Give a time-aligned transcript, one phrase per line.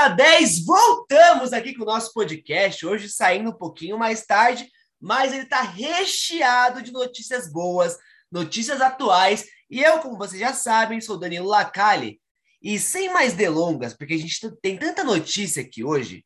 [0.00, 0.64] para 10.
[0.64, 4.66] Voltamos aqui com o nosso podcast, hoje saindo um pouquinho mais tarde,
[4.98, 7.98] mas ele está recheado de notícias boas,
[8.32, 9.44] notícias atuais.
[9.68, 12.18] E eu, como vocês já sabem, sou Danilo Lacalle.
[12.62, 16.24] E sem mais delongas, porque a gente tem tanta notícia aqui hoje,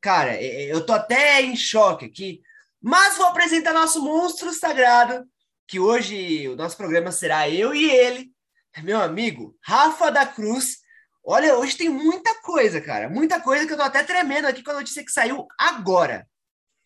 [0.00, 2.40] cara, é, é, eu tô até em choque aqui,
[2.80, 5.26] mas vou apresentar nosso monstro sagrado,
[5.68, 8.32] que hoje o nosso programa será eu e ele,
[8.82, 10.79] meu amigo Rafa da Cruz.
[11.24, 13.08] Olha, hoje tem muita coisa, cara.
[13.08, 16.26] Muita coisa que eu tô até tremendo aqui com a notícia que saiu agora.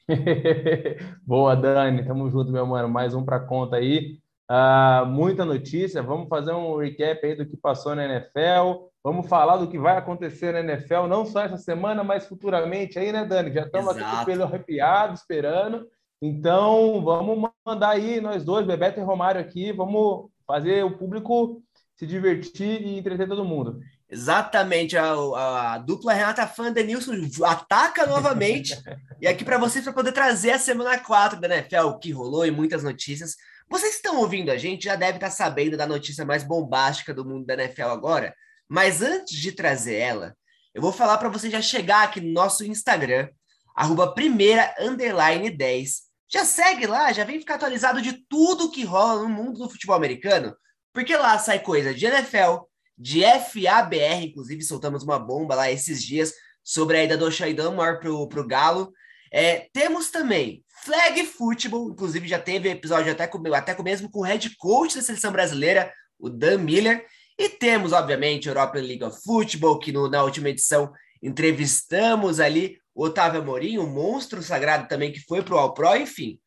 [1.24, 2.04] Boa, Dani.
[2.04, 2.88] Tamo junto, meu mano.
[2.88, 4.18] Mais um para conta aí.
[4.50, 6.02] Uh, muita notícia.
[6.02, 8.90] Vamos fazer um recap aí do que passou na NFL.
[9.04, 13.12] Vamos falar do que vai acontecer na NFL, não só essa semana, mas futuramente aí,
[13.12, 13.52] né, Dani?
[13.52, 15.86] Já estamos aqui com o pelo arrepiado, esperando.
[16.22, 21.62] Então, vamos mandar aí, nós dois, Bebeto e Romário aqui, vamos fazer o público
[21.94, 23.78] se divertir e entreter todo mundo.
[24.14, 28.72] Exatamente, a, a, a dupla Renata Fã Denilson ataca novamente.
[29.20, 32.46] e aqui para vocês, para poder trazer a semana 4 da NFL, o que rolou
[32.46, 33.34] e muitas notícias.
[33.68, 37.44] Vocês estão ouvindo a gente, já deve estar sabendo da notícia mais bombástica do mundo
[37.44, 38.32] da NFL agora.
[38.68, 40.36] Mas antes de trazer ela,
[40.72, 43.28] eu vou falar para você já chegar aqui no nosso Instagram,
[43.74, 46.02] arroba primeira underline 10.
[46.32, 49.96] Já segue lá, já vem ficar atualizado de tudo que rola no mundo do futebol
[49.96, 50.54] americano,
[50.92, 52.62] porque lá sai coisa de NFL,
[52.96, 58.00] de FABR, inclusive soltamos uma bomba lá esses dias sobre a ida do Shaidan Moore
[58.00, 58.92] pro, pro Galo.
[59.32, 64.20] É, temos também Flag Football, inclusive já teve episódio até com, até com mesmo com
[64.20, 67.04] o head coach da seleção brasileira, o Dan Miller.
[67.38, 73.06] E temos, obviamente, European League of Football, que no, na última edição entrevistamos ali o
[73.06, 76.38] Otávio Amorim, o monstro sagrado também, que foi pro All Pro, enfim.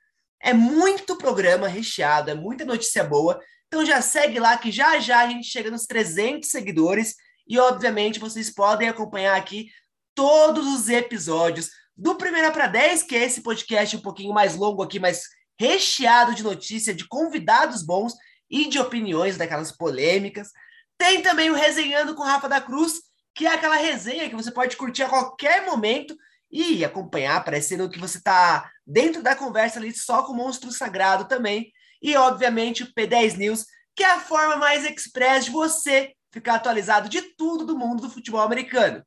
[0.41, 3.40] É muito programa recheado, é muita notícia boa.
[3.67, 7.16] Então já segue lá que já já a gente chega nos 300 seguidores
[7.47, 9.69] e obviamente vocês podem acompanhar aqui
[10.16, 14.83] todos os episódios do Primeira para 10, que é esse podcast um pouquinho mais longo
[14.83, 15.23] aqui, mas
[15.59, 18.13] recheado de notícia, de convidados bons
[18.50, 20.49] e de opiniões daquelas polêmicas.
[20.97, 23.01] Tem também o Resenhando com Rafa da Cruz,
[23.35, 26.16] que é aquela resenha que você pode curtir a qualquer momento
[26.51, 31.28] e acompanhar, parecendo que você está dentro da conversa ali só com o Monstro Sagrado
[31.28, 31.72] também
[32.07, 37.09] e, obviamente, o P10 News, que é a forma mais express de você ficar atualizado
[37.09, 39.03] de tudo do mundo do futebol americano.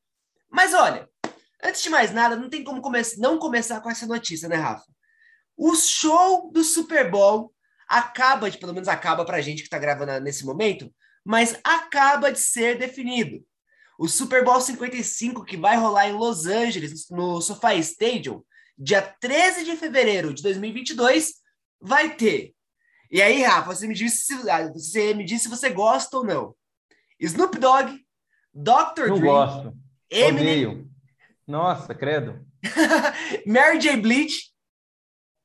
[0.50, 1.08] Mas olha,
[1.64, 4.84] antes de mais nada, não tem como come não começar com essa notícia, né, Rafa?
[5.56, 7.54] O show do Super Bowl
[7.88, 10.92] acaba de, pelo menos acaba para a gente que está gravando nesse momento,
[11.24, 13.42] mas acaba de ser definido.
[13.98, 18.42] O Super Bowl 55, que vai rolar em Los Angeles, no SoFi Stadium,
[18.76, 21.34] dia 13 de fevereiro de 2022,
[21.80, 22.54] vai ter
[23.10, 26.24] e aí, Rafa, você me disse se ah, você me disse se você gosta ou
[26.24, 26.54] não.
[27.18, 27.98] Snoop Dogg,
[28.54, 29.08] Dr.
[29.08, 29.74] Não Dre, gosto.
[30.08, 30.66] Eminem.
[30.66, 30.90] Odeio.
[31.46, 32.44] Nossa, credo.
[33.46, 33.96] Mary J.
[33.96, 34.50] Bleach.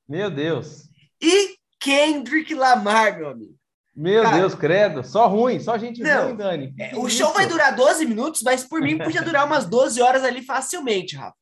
[0.07, 0.89] Meu Deus.
[1.21, 3.55] E Kendrick Lamar, meu amigo.
[3.95, 5.03] Meu Cara, Deus, credo.
[5.03, 6.75] Só ruim, só gente não, ruim, Dani.
[6.77, 10.23] É, o show vai durar 12 minutos, mas por mim podia durar umas 12 horas
[10.23, 11.35] ali facilmente, Rafa.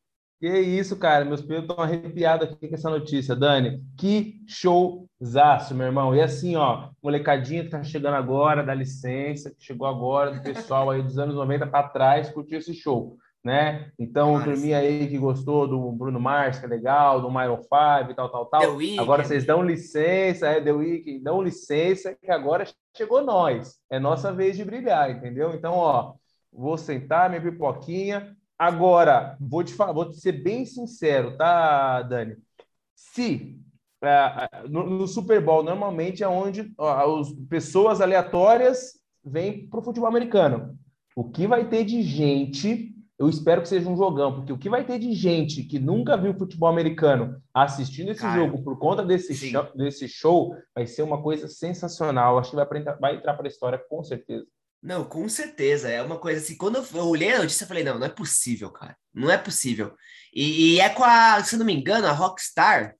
[0.43, 1.23] Que isso, cara.
[1.23, 3.81] Meus pelos estão arrepiados aqui com essa notícia, Dani.
[3.97, 6.13] Que showzaço, meu irmão.
[6.13, 10.89] E assim, ó, molecadinha que tá chegando agora, dá licença, que chegou agora, do pessoal
[10.89, 13.89] aí dos anos 90 para trás, curtiu esse show, né?
[13.97, 14.43] Então, Nossa.
[14.43, 18.27] turminha aí que gostou do Bruno Mars, que é legal, do Myron 5 e tal,
[18.27, 18.77] tal, tal.
[18.99, 23.79] Agora vocês dão licença, é The Week, dão licença, que agora chegou nós.
[23.89, 25.53] É nossa vez de brilhar, entendeu?
[25.53, 26.15] Então, ó,
[26.51, 32.37] vou sentar minha pipoquinha Agora, vou te falar, vou te ser bem sincero, tá, Dani?
[32.95, 33.59] Se
[34.03, 39.83] uh, no, no, Super Bowl normalmente é onde uh, as pessoas aleatórias vêm para o
[39.83, 40.77] futebol americano.
[41.15, 44.69] O que vai ter de gente, eu espero que seja um jogão, porque o que
[44.69, 49.03] vai ter de gente que nunca viu futebol americano assistindo esse Cara, jogo por conta
[49.03, 52.37] desse show, desse show, vai ser uma coisa sensacional.
[52.37, 54.45] Acho que vai, vai entrar para a história com certeza.
[54.83, 55.87] Não, com certeza.
[55.89, 56.57] É uma coisa assim.
[56.57, 58.97] Quando eu olhei a notícia, eu falei: não, não é possível, cara.
[59.13, 59.95] Não é possível.
[60.33, 62.93] E, e é com a, se não me engano, a Rockstar,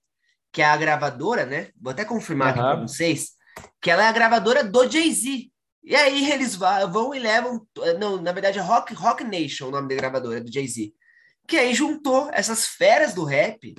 [0.51, 1.69] que é a gravadora, né?
[1.79, 2.63] Vou até confirmar uhum.
[2.63, 3.31] aqui para vocês,
[3.81, 5.51] que ela é a gravadora do Jay-Z.
[5.83, 7.67] E aí eles vão e levam.
[7.99, 10.93] Não, na verdade é Rock, Rock Nation, o nome da gravadora, do Jay-Z.
[11.45, 13.75] Que aí juntou essas feras do rap.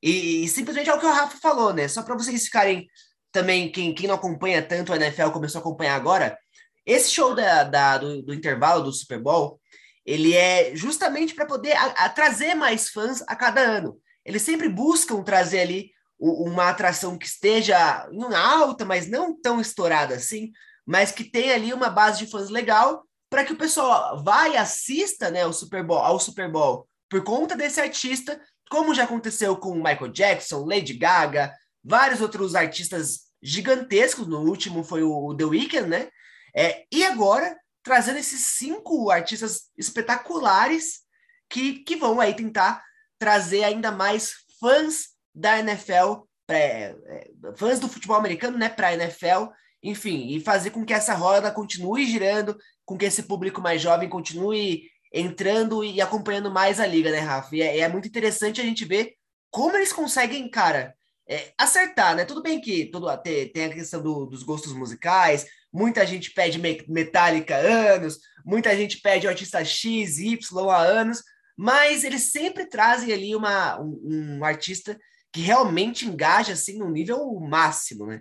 [0.00, 1.88] E, e, simplesmente é o que o Rafa falou, né?
[1.88, 2.86] Só para vocês ficarem
[3.32, 6.38] também, quem, quem não acompanha tanto a NFL começou a acompanhar agora
[6.84, 9.60] esse show da, da do, do, intervalo do Super Bowl,
[10.04, 13.98] ele é justamente para poder a, a trazer mais fãs a cada ano.
[14.24, 19.60] Eles sempre buscam trazer ali o, uma atração que esteja em alta, mas não tão
[19.60, 20.50] estourada assim,
[20.86, 24.56] mas que tenha ali uma base de fãs legal para que o pessoal vá e
[24.56, 28.40] assista né, o Super Bowl, ao Super Bowl por conta desse artista,
[28.70, 31.52] como já aconteceu com Michael Jackson, Lady Gaga,
[31.84, 34.26] vários outros artistas gigantescos.
[34.26, 36.08] No último foi o The Weeknd, né?
[36.54, 41.00] É, e agora trazendo esses cinco artistas espetaculares
[41.48, 42.82] que, que vão aí tentar
[43.18, 48.94] trazer ainda mais fãs da NFL, é, é, fãs do futebol americano, né, para a
[48.94, 49.50] NFL,
[49.82, 54.08] enfim, e fazer com que essa roda continue girando, com que esse público mais jovem
[54.08, 57.54] continue entrando e acompanhando mais a liga, né, Rafa?
[57.54, 59.14] E é, é muito interessante a gente ver
[59.50, 60.94] como eles conseguem, cara,
[61.28, 62.24] é, acertar, né?
[62.24, 66.60] Tudo bem que tudo, tem, tem a questão do, dos gostos musicais, muita gente pede
[66.88, 71.22] Metallica há anos, muita gente pede artista X, Y há anos,
[71.56, 74.98] mas eles sempre trazem ali uma, um, um artista
[75.32, 78.20] que realmente engaja assim no nível máximo, né?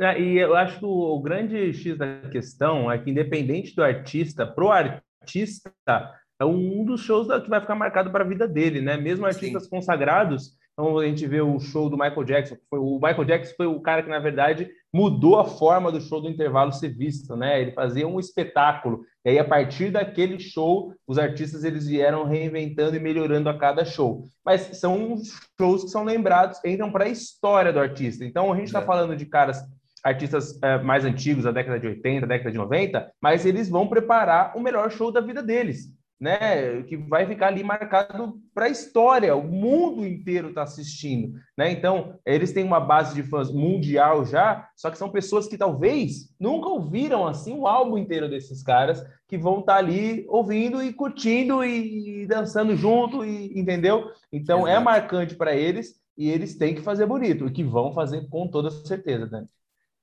[0.00, 3.84] É, e eu acho que o, o, grande X da questão é que, independente do
[3.84, 5.72] artista, pro artista,
[6.40, 8.96] é um dos shows que vai ficar marcado para a vida dele, né?
[8.96, 9.70] Mesmo artistas Sim.
[9.70, 12.56] consagrados, então a gente vê o show do Michael Jackson.
[12.68, 16.20] Foi, o Michael Jackson foi o cara que, na verdade, mudou a forma do show
[16.20, 17.62] do intervalo ser visto, né?
[17.62, 19.04] Ele fazia um espetáculo.
[19.24, 23.84] E aí, a partir daquele show, os artistas eles vieram reinventando e melhorando a cada
[23.84, 24.24] show.
[24.44, 25.16] Mas são
[25.56, 28.24] shows que são lembrados, entram para a história do artista.
[28.24, 28.84] Então, a gente está é.
[28.84, 29.62] falando de caras
[30.02, 34.54] artistas é, mais antigos, da década de 80, década de 90, mas eles vão preparar
[34.54, 39.34] o melhor show da vida deles né, que vai ficar ali marcado para a história,
[39.34, 41.70] o mundo inteiro está assistindo, né?
[41.72, 46.32] Então, eles têm uma base de fãs mundial já, só que são pessoas que talvez
[46.38, 50.92] nunca ouviram assim o álbum inteiro desses caras, que vão estar tá ali ouvindo e
[50.92, 54.10] curtindo e, dançando junto, e, entendeu?
[54.32, 54.80] Então, é Exato.
[54.80, 58.46] é marcante para eles e eles têm que fazer bonito, e que vão fazer com
[58.46, 59.44] toda certeza, né?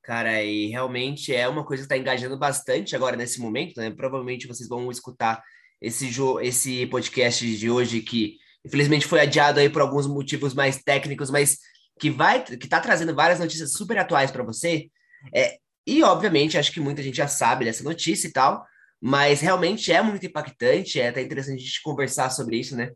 [0.04, 3.92] Cara, e realmente é uma coisa que está engajando bastante agora nesse momento, né?
[3.92, 5.42] Provavelmente vocês vão escutar
[5.82, 6.12] esse,
[6.42, 11.58] esse podcast de hoje que infelizmente foi adiado aí por alguns motivos mais técnicos, mas
[12.00, 14.90] que vai que tá trazendo várias notícias super atuais para você.
[15.34, 18.64] É, e obviamente acho que muita gente já sabe dessa notícia e tal,
[19.02, 22.92] mas realmente é muito impactante, é até interessante a gente conversar sobre isso, né?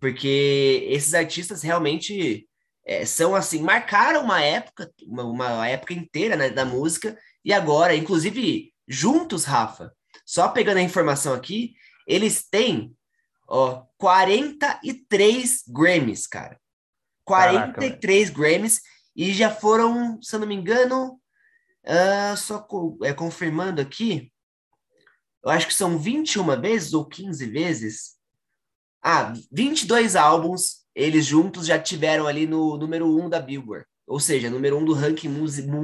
[0.00, 2.48] Porque esses artistas realmente
[2.86, 7.94] é, são assim, marcaram uma época, uma, uma época inteira né, da música, e agora,
[7.94, 9.92] inclusive, juntos, Rafa,
[10.24, 11.74] só pegando a informação aqui,
[12.10, 12.94] eles têm,
[13.46, 16.58] ó, 43 Grammys, cara.
[17.24, 18.80] 43 Caraca, Grammys
[19.14, 21.20] e já foram, se eu não me engano,
[21.84, 22.66] uh, só
[23.02, 24.32] é, confirmando aqui,
[25.44, 28.16] eu acho que são 21 vezes ou 15 vezes.
[29.02, 33.86] Ah, 22 álbuns eles juntos já tiveram ali no número 1 da Billboard.
[34.06, 35.28] Ou seja, número 1 do ranking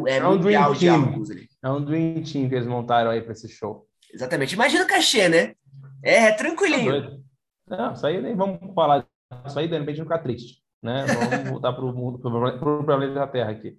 [0.08, 1.49] é, é um mundial de álbuns ali.
[1.62, 3.87] É um Dream Team que eles montaram aí para esse show.
[4.12, 4.55] Exatamente.
[4.55, 5.55] Imagina o cachê, né?
[6.06, 7.20] É, tranquilinho.
[7.69, 9.05] Tá não, isso aí nem vamos falar.
[9.44, 10.62] Isso aí, de repente, não ficar triste.
[10.81, 11.05] Né?
[11.05, 13.76] Vamos voltar para o mundo, para o planeta Terra aqui.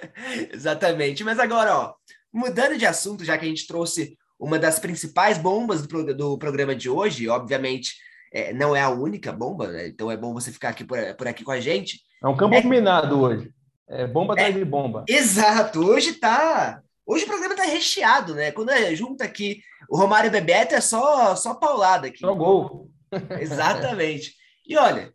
[0.50, 1.22] Exatamente.
[1.22, 1.94] Mas agora, ó,
[2.32, 6.74] mudando de assunto, já que a gente trouxe uma das principais bombas do, do programa
[6.74, 7.96] de hoje, obviamente
[8.32, 9.88] é, não é a única bomba, né?
[9.88, 12.00] então é bom você ficar aqui por, por, aqui com a gente.
[12.22, 13.50] É um campo é, minado hoje.
[13.88, 15.04] É bomba atrás é, de bomba.
[15.08, 15.80] Exato.
[15.80, 18.52] Hoje tá Hoje o programa tá recheado, né?
[18.52, 22.18] Quando é, junta aqui o Romário e o Bebeto, é só, só paulada aqui.
[22.18, 22.90] Só gol.
[23.40, 24.34] Exatamente.
[24.66, 25.14] E olha,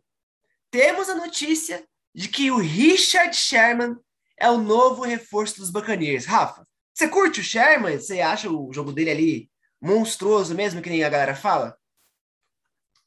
[0.72, 3.96] temos a notícia de que o Richard Sherman
[4.36, 6.24] é o novo reforço dos Buccaneers.
[6.24, 7.96] Rafa, você curte o Sherman?
[7.96, 11.76] Você acha o jogo dele ali monstruoso mesmo, que nem a galera fala?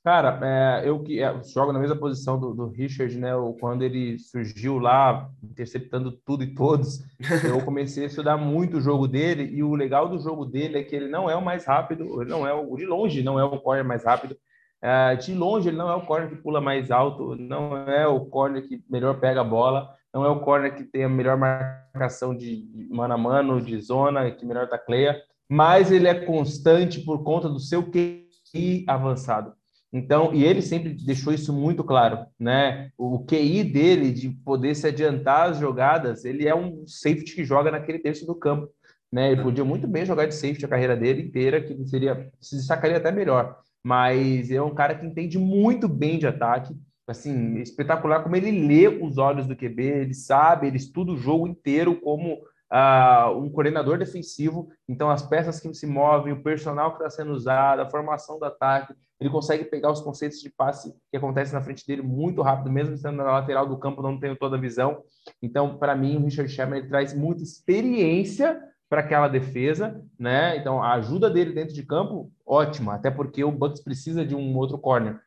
[0.07, 3.31] Cara, é, eu que é, jogo na mesma posição do, do Richard, né?
[3.59, 7.03] quando ele surgiu lá, interceptando tudo e todos,
[7.43, 9.53] eu comecei a estudar muito o jogo dele.
[9.53, 12.31] E o legal do jogo dele é que ele não é o mais rápido, ele
[12.31, 14.37] não é o de longe, não é o corner mais rápido.
[14.81, 18.21] É, de longe, ele não é o corner que pula mais alto, não é o
[18.21, 22.33] corner que melhor pega a bola, não é o corner que tem a melhor marcação
[22.33, 27.49] de mano a mano, de zona, que melhor tacleia, mas ele é constante por conta
[27.49, 29.57] do seu QI avançado.
[29.91, 32.91] Então, e ele sempre deixou isso muito claro, né?
[32.98, 37.72] O QI dele de poder se adiantar as jogadas, ele é um safety que joga
[37.72, 38.70] naquele terço do campo,
[39.12, 39.32] né?
[39.32, 42.98] Ele podia muito bem jogar de safety a carreira dele inteira, que seria se destacaria
[42.98, 43.58] até melhor.
[43.84, 46.75] Mas é um cara que entende muito bem de ataque,
[47.08, 51.48] assim, espetacular como ele lê os olhos do QB, ele sabe, ele estuda o jogo
[51.48, 54.70] inteiro como uh, um coordenador defensivo.
[54.88, 58.46] Então, as peças que se movem, o personal que está sendo usado, a formação do
[58.46, 62.71] ataque, ele consegue pegar os conceitos de passe que acontecem na frente dele muito rápido,
[62.71, 65.03] mesmo estando na lateral do campo, não tendo toda a visão.
[65.41, 70.55] Então, para mim, o Richard Sherman ele traz muita experiência para aquela defesa, né?
[70.57, 74.55] Então a ajuda dele dentro de campo, ótima, até porque o Bucks precisa de um
[74.55, 75.19] outro corner.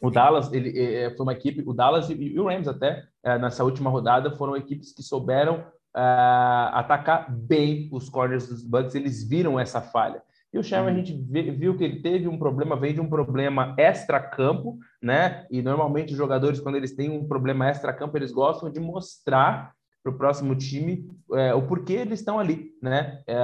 [0.00, 3.64] O Dallas, ele é, foi uma equipe, o Dallas e o Rams até é, nessa
[3.64, 8.94] última rodada foram equipes que souberam atacar bem os corners dos Bucks.
[8.94, 10.22] Eles viram essa falha.
[10.52, 11.04] E o Sherman, a uhum.
[11.04, 15.46] gente viu que ele teve um problema, vem de um problema extra-campo, né?
[15.50, 20.12] E normalmente os jogadores, quando eles têm um problema extra-campo, eles gostam de mostrar para
[20.12, 23.22] o próximo time é, o porquê eles estão ali, né?
[23.26, 23.34] É,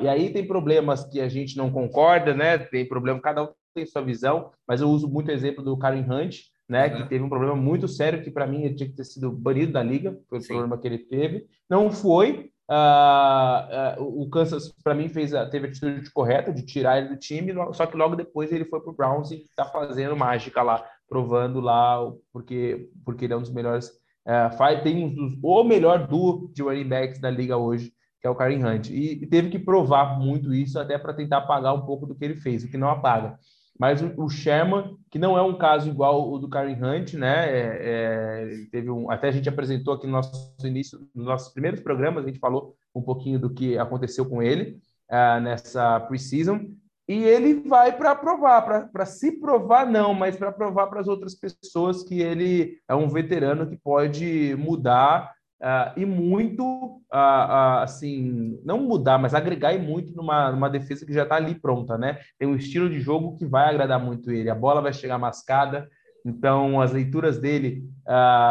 [0.00, 2.56] e aí tem problemas que a gente não concorda, né?
[2.56, 6.06] Tem problema, cada um tem sua visão, mas eu uso muito o exemplo do Karen
[6.08, 6.86] Hunt, né?
[6.86, 6.96] Uhum.
[6.96, 9.72] Que teve um problema muito sério que para mim ele tinha que ter sido banido
[9.72, 10.48] da liga, foi o Sim.
[10.54, 11.46] problema que ele teve.
[11.68, 16.64] Não foi, Uh, uh, o Kansas, para mim, fez a, teve a atitude correta de
[16.64, 19.64] tirar ele do time, só que logo depois ele foi para o Browns e está
[19.64, 21.98] fazendo mágica lá, provando lá,
[22.32, 23.88] porque, porque ele é um dos melhores.
[24.26, 28.26] Uh, faz, tem um dos, o melhor duo de running backs da liga hoje, que
[28.26, 28.90] é o Karen Hunt.
[28.90, 32.24] E, e teve que provar muito isso até para tentar apagar um pouco do que
[32.24, 33.38] ele fez, o que não apaga.
[33.78, 37.46] Mas o, Sherman, que não é um caso igual o do Karen Hunt, né?
[37.48, 41.80] É, é, teve um, até a gente apresentou aqui no nosso início, nos nossos primeiros
[41.80, 44.78] programas, a gente falou um pouquinho do que aconteceu com ele
[45.10, 46.70] uh, nessa preseason.
[47.08, 51.36] E ele vai para provar, para se provar, não, mas para provar para as outras
[51.36, 58.60] pessoas que ele é um veterano que pode mudar Uh, e muito, uh, uh, assim,
[58.62, 62.18] não mudar, mas agregar e muito numa, numa defesa que já está ali pronta, né?
[62.38, 64.50] Tem um estilo de jogo que vai agradar muito ele.
[64.50, 65.88] A bola vai chegar mascada,
[66.24, 67.88] então as leituras dele,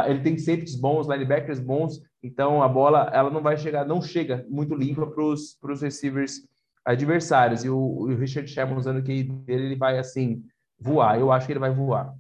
[0.08, 4.46] ele tem safeties bons, linebackers bons, então a bola ela não vai chegar, não chega
[4.50, 6.42] muito limpa para os receivers
[6.86, 7.64] adversários.
[7.64, 10.44] E o, o Richard Sherman usando o QI dele, ele vai assim
[10.80, 11.20] voar.
[11.20, 12.14] Eu acho que ele vai voar.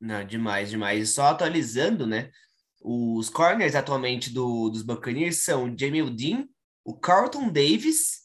[0.00, 1.10] Não, demais, demais.
[1.10, 2.30] Só atualizando, né?
[2.80, 6.46] Os corners atualmente do, dos Buccaneers são Jamie Dean,
[6.84, 8.20] o Carlton Davis,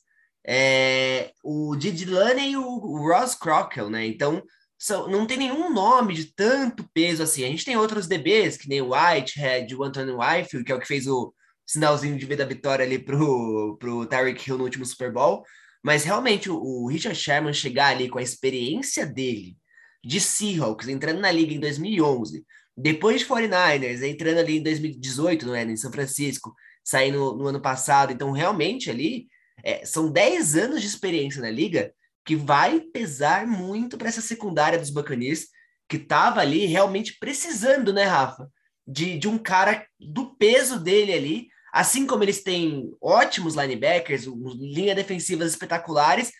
[0.47, 4.05] é, o Didi Laney e o, o Ross Crockett, né?
[4.05, 4.41] Então,
[4.77, 7.43] são, não tem nenhum nome de tanto peso assim.
[7.43, 10.79] A gente tem outros DBs, que nem o Whitehead, o Anthony Whitefield, que é o
[10.79, 11.33] que fez o
[11.65, 15.43] sinalzinho de vida vitória ali pro, pro Tyreek Hill no último Super Bowl.
[15.83, 19.57] Mas realmente o, o Richard Sherman chegar ali com a experiência dele
[20.03, 22.45] de Seahawks, entrando na liga em 2011,
[22.77, 25.63] depois de 49ers, entrando ali em 2018, não é?
[25.63, 26.53] Em São Francisco,
[26.83, 28.11] saindo no ano passado.
[28.11, 29.27] Então, realmente ali,
[29.63, 31.93] é, são 10 anos de experiência na liga
[32.25, 35.47] que vai pesar muito para essa secundária dos Buccaneers,
[35.87, 38.49] que estava ali realmente precisando, né, Rafa?
[38.87, 44.25] De, de um cara do peso dele ali, assim como eles têm ótimos linebackers,
[44.59, 46.31] linha defensivas espetaculares,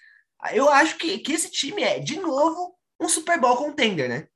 [0.54, 4.28] eu acho que, que esse time é, de novo, um Super Bowl contender, né?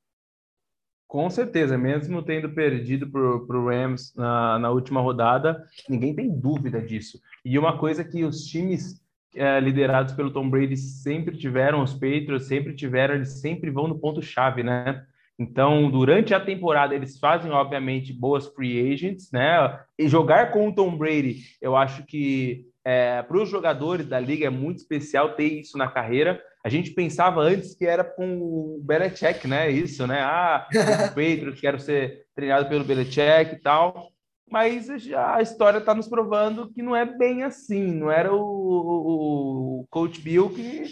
[1.10, 6.80] Com certeza, mesmo tendo perdido para o Rams na, na, última rodada, ninguém tem dúvida
[6.80, 7.20] disso.
[7.44, 9.01] E uma coisa que os times
[9.36, 13.98] é, liderados pelo Tom Brady sempre tiveram, os Patriots sempre tiveram, eles sempre vão no
[13.98, 15.04] ponto-chave, né?
[15.39, 19.80] Então, durante a temporada, eles fazem, obviamente, boas free agents, né?
[19.98, 24.48] E jogar com o Tom Brady, eu acho que é, para os jogadores da liga
[24.48, 26.41] é muito especial ter isso na carreira.
[26.65, 29.69] A gente pensava antes que era com o Belichick, né?
[29.69, 30.22] Isso, né?
[30.22, 30.67] Ah,
[31.05, 34.10] o Patriots, quero ser treinado pelo Belichick e tal.
[34.51, 37.93] Mas a história está nos provando que não é bem assim.
[37.93, 40.86] Não era o, o, o Coach Bill que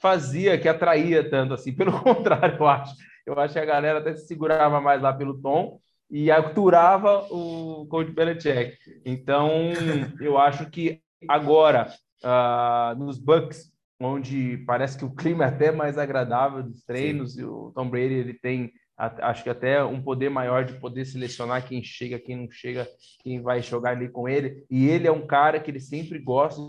[0.00, 1.74] fazia, que atraía tanto assim.
[1.74, 2.94] Pelo contrário, eu acho.
[3.26, 7.84] Eu acho que a galera até se segurava mais lá pelo tom e aturava o
[7.86, 8.76] Coach Belichick.
[9.04, 9.72] Então,
[10.20, 15.96] eu acho que agora, uh, nos Bucks, onde parece que o clima é até mais
[15.98, 17.40] agradável dos treinos, Sim.
[17.40, 21.66] e o Tom Brady ele tem acho que até um poder maior de poder selecionar
[21.66, 22.88] quem chega, quem não chega,
[23.22, 24.64] quem vai jogar ali com ele.
[24.70, 26.60] E ele é um cara que ele sempre gosta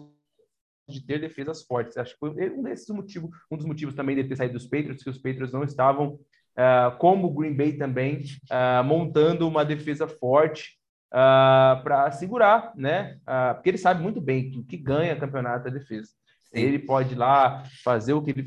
[0.90, 1.98] de ter defesas fortes.
[1.98, 5.04] Acho que foi um desses motivos, um dos motivos também de ter saído dos Patriots,
[5.04, 10.08] que os Patriots não estavam, uh, como o Green Bay também, uh, montando uma defesa
[10.08, 10.78] forte
[11.14, 13.18] uh, ah, para segurar, né?
[13.22, 16.10] Uh, porque ele sabe muito bem que o que ganha campeonato é a defesa.
[16.44, 16.60] Sim.
[16.60, 18.46] Ele pode ir lá fazer o que ele,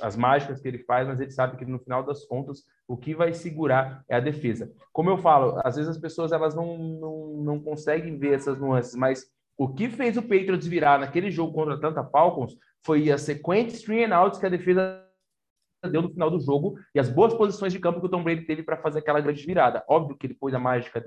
[0.00, 3.14] as mágicas que ele faz, mas ele sabe que no final das contas o que
[3.14, 4.72] vai segurar é a defesa.
[4.92, 8.94] Como eu falo, às vezes as pessoas elas não, não, não conseguem ver essas nuances,
[8.94, 13.18] mas o que fez o Patriots virar naquele jogo contra a Tanta Falcons foi a
[13.18, 15.04] sequência string and outs que a defesa
[15.90, 18.42] deu no final do jogo e as boas posições de campo que o Tom Brady
[18.42, 19.84] teve para fazer aquela grande virada.
[19.88, 21.00] Óbvio que ele pôs a mágica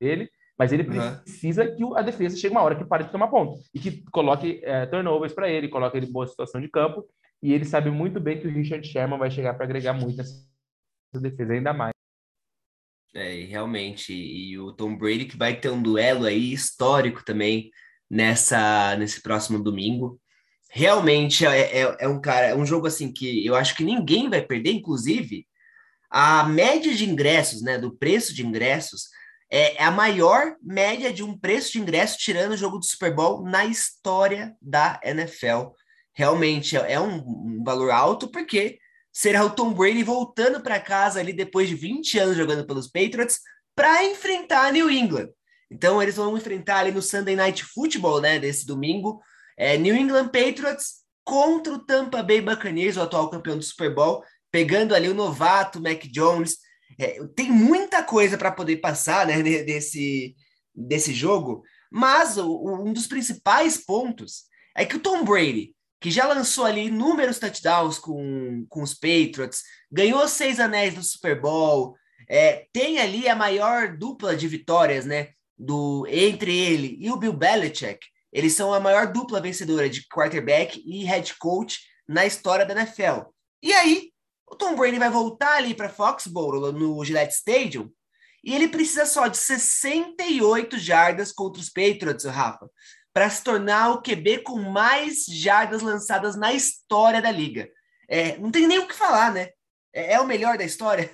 [0.00, 0.30] dele,
[0.60, 1.92] mas ele precisa uhum.
[1.94, 4.84] que a defesa chegue uma hora que pare de tomar ponto e que coloque é,
[4.84, 7.02] turnovers para ele, coloque ele em boa situação de campo.
[7.42, 10.44] E ele sabe muito bem que o Richard Sherman vai chegar para agregar muito nessa
[11.14, 11.94] defesa ainda mais.
[13.14, 14.12] É, realmente.
[14.12, 17.70] E o Tom Brady que vai ter um duelo aí histórico também
[18.10, 20.20] nessa nesse próximo domingo.
[20.68, 24.28] Realmente é, é, é um cara, é um jogo assim que eu acho que ninguém
[24.28, 25.46] vai perder, inclusive
[26.10, 29.08] a média de ingressos, né, do preço de ingressos
[29.50, 33.42] é, a maior média de um preço de ingresso tirando o jogo do Super Bowl
[33.42, 35.72] na história da NFL.
[36.14, 38.78] Realmente é um, um valor alto porque
[39.12, 43.40] será o Tom Brady voltando para casa ali depois de 20 anos jogando pelos Patriots
[43.74, 45.30] para enfrentar a New England.
[45.70, 49.20] Então eles vão enfrentar ali no Sunday Night Football, né, desse domingo,
[49.56, 54.24] é, New England Patriots contra o Tampa Bay Buccaneers, o atual campeão do Super Bowl,
[54.50, 56.56] pegando ali o novato Mac Jones.
[57.00, 60.36] É, tem muita coisa para poder passar, né, desse,
[60.74, 64.44] desse jogo, mas o, um dos principais pontos
[64.76, 69.62] é que o Tom Brady, que já lançou ali inúmeros touchdowns com, com os Patriots,
[69.90, 71.96] ganhou seis anéis do Super Bowl,
[72.28, 77.32] é, tem ali a maior dupla de vitórias, né, do entre ele e o Bill
[77.32, 78.06] Belichick.
[78.32, 83.22] Eles são a maior dupla vencedora de quarterback e head coach na história da NFL.
[83.62, 84.09] E aí,
[84.50, 87.88] o Tom Brady vai voltar ali para Foxborough, no Gillette Stadium,
[88.42, 92.68] e ele precisa só de 68 jardas contra os Patriots, Rafa,
[93.12, 97.68] para se tornar o QB com mais jardas lançadas na história da liga.
[98.08, 99.50] É, não tem nem o que falar, né?
[99.92, 101.10] É, é o melhor da história.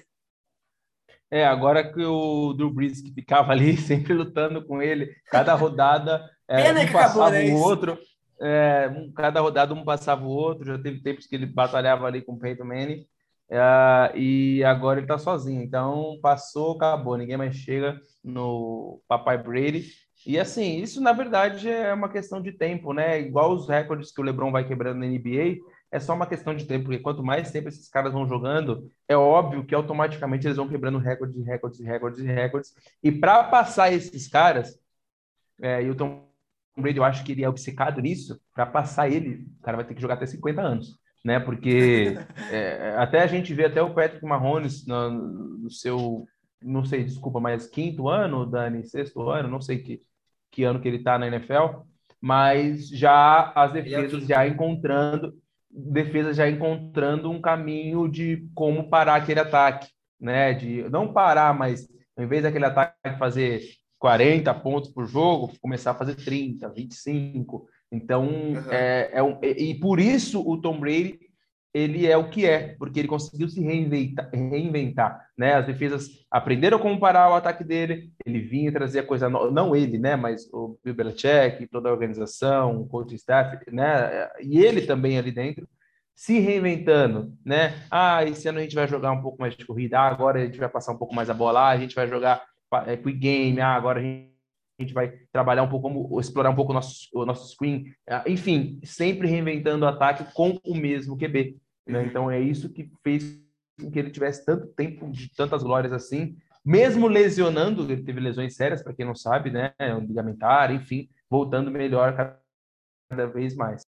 [1.31, 6.25] É, agora que o Drew Brees que ficava ali sempre lutando com ele, cada rodada
[6.49, 7.99] é, um passava né, o outro,
[8.41, 12.35] é, cada rodada um passava o outro, já teve tempos que ele batalhava ali com
[12.35, 13.05] o Peyton Manning,
[13.49, 19.87] é, e agora ele tá sozinho, então passou, acabou, ninguém mais chega no Papai Brady,
[20.27, 23.21] e assim, isso na verdade é uma questão de tempo, né?
[23.21, 25.59] Igual os recordes que o LeBron vai quebrando na NBA,
[25.91, 29.17] é só uma questão de tempo, porque quanto mais tempo esses caras vão jogando, é
[29.17, 32.75] óbvio que automaticamente eles vão quebrando recordes, recordes, recordes, recordes.
[33.03, 34.77] E para passar esses caras,
[35.63, 36.27] é, e o Tom
[36.77, 39.95] Brady, eu acho que ele é obcecado nisso, para passar ele, o cara vai ter
[39.95, 41.41] que jogar até 50 anos, né?
[41.41, 42.17] Porque
[42.53, 46.25] é, até a gente vê até o Patrick Mahomes no, no, seu,
[46.63, 50.01] não sei, desculpa, mas quinto ano, Dani, sexto ano, não sei que,
[50.53, 51.81] que ano que ele tá na NFL,
[52.21, 55.35] mas já as é defesas já encontrando
[55.69, 59.89] defesa já encontrando um caminho de como parar aquele ataque,
[60.21, 60.55] né?
[60.55, 63.63] De não parar, mas ao invés daquele ataque fazer
[63.99, 67.67] 40 pontos por jogo, começar a fazer 30, 25.
[67.91, 68.71] Então, uhum.
[68.71, 71.27] é, é um, e, e por isso o Tom Brady
[71.77, 75.57] ele é o que é, porque ele conseguiu se reinventar, reinventar, né?
[75.57, 79.77] As defesas aprenderam como parar o ataque dele, ele vinha trazer a coisa nova, não
[79.77, 80.17] ele, né?
[80.17, 84.27] Mas o Bill Belichick, toda a organização, o coach staff, né?
[84.41, 85.69] E ele também ali dentro,
[86.15, 87.75] se reinventando, né?
[87.91, 90.47] Ah, esse ano a gente vai jogar um pouco mais de corrida, ah, agora a
[90.47, 92.43] gente vai passar um pouco mais a bola, ah, a gente vai jogar
[92.87, 94.36] é, quick game, ah, agora a gente
[94.83, 98.25] gente vai trabalhar um pouco, como, explorar um pouco o nosso, o nosso screen, ah,
[98.27, 101.57] enfim, sempre reinventando o ataque com o mesmo QB.
[101.87, 102.07] Né?
[102.07, 103.41] Então é isso que fez
[103.81, 108.57] com que ele tivesse tanto tempo de tantas glórias assim, mesmo lesionando, ele teve lesões
[108.57, 109.73] sérias, para quem não sabe, né?
[110.01, 112.41] Ligamentar, enfim, voltando melhor
[113.09, 113.83] cada vez mais.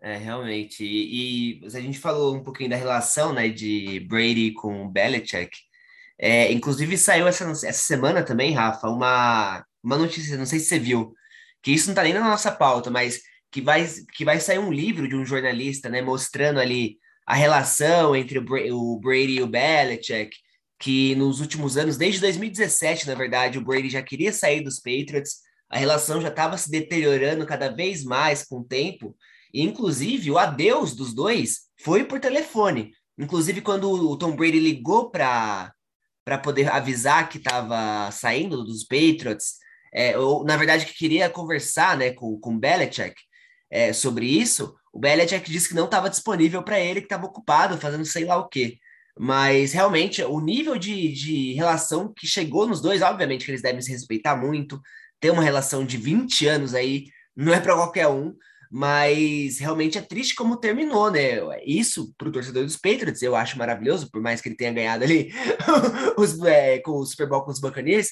[0.00, 0.84] É, realmente.
[0.84, 5.56] E, e, a gente falou um pouquinho da relação, né, de Brady com Belichick.
[6.18, 10.78] É, inclusive saiu essa, essa semana também, Rafa, uma, uma notícia, não sei se você
[10.78, 11.14] viu,
[11.62, 14.72] que isso não tá nem na nossa pauta, mas que vai, que vai sair um
[14.72, 19.46] livro de um jornalista, né, mostrando ali a relação entre o, o Brady e o
[19.46, 20.36] Belichick,
[20.78, 25.40] que nos últimos anos, desde 2017, na verdade, o Brady já queria sair dos Patriots,
[25.68, 29.14] a relação já estava se deteriorando cada vez mais com o tempo,
[29.52, 32.92] e inclusive o adeus dos dois foi por telefone.
[33.18, 35.72] Inclusive, quando o Tom Brady ligou para
[36.42, 39.58] poder avisar que estava saindo dos Patriots,
[39.92, 43.14] é, ou na verdade que queria conversar né, com, com Belichick,
[43.70, 47.78] é, sobre isso, o Belichick disse que não estava disponível para ele, que estava ocupado
[47.78, 48.78] fazendo sei lá o quê.
[49.18, 53.80] Mas realmente o nível de, de relação que chegou nos dois, obviamente que eles devem
[53.80, 54.80] se respeitar muito,
[55.20, 58.34] ter uma relação de 20 anos aí, não é para qualquer um,
[58.70, 61.40] mas realmente é triste como terminou, né?
[61.66, 65.04] Isso para o torcedor dos Patriots eu acho maravilhoso, por mais que ele tenha ganhado
[65.04, 65.32] ali
[66.16, 68.10] os, é, com o Super Bowl com os Buccaneers,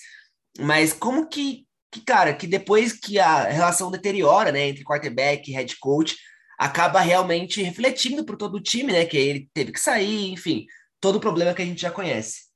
[0.58, 5.54] mas como que que, cara, que depois que a relação deteriora, né, entre quarterback e
[5.54, 6.16] head coach,
[6.58, 10.66] acaba realmente refletindo para todo o time, né, que ele teve que sair, enfim,
[11.00, 12.48] todo o problema que a gente já conhece.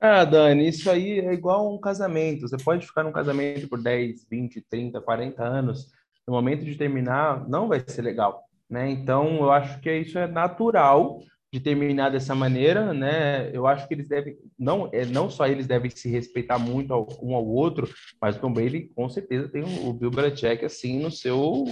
[0.00, 2.46] Ah, Dani, isso aí é igual um casamento.
[2.46, 5.90] Você pode ficar num casamento por 10, 20, 30, 40 anos.
[6.28, 8.90] No momento de terminar, não vai ser legal, né?
[8.90, 11.20] Então, eu acho que isso é natural
[11.54, 13.48] de terminar dessa maneira, né?
[13.56, 17.06] Eu acho que eles devem, não, é, não só eles devem se respeitar muito ao,
[17.22, 17.88] um ao outro,
[18.20, 21.64] mas Tom Brady com certeza tem o, Bill Belichick assim no seu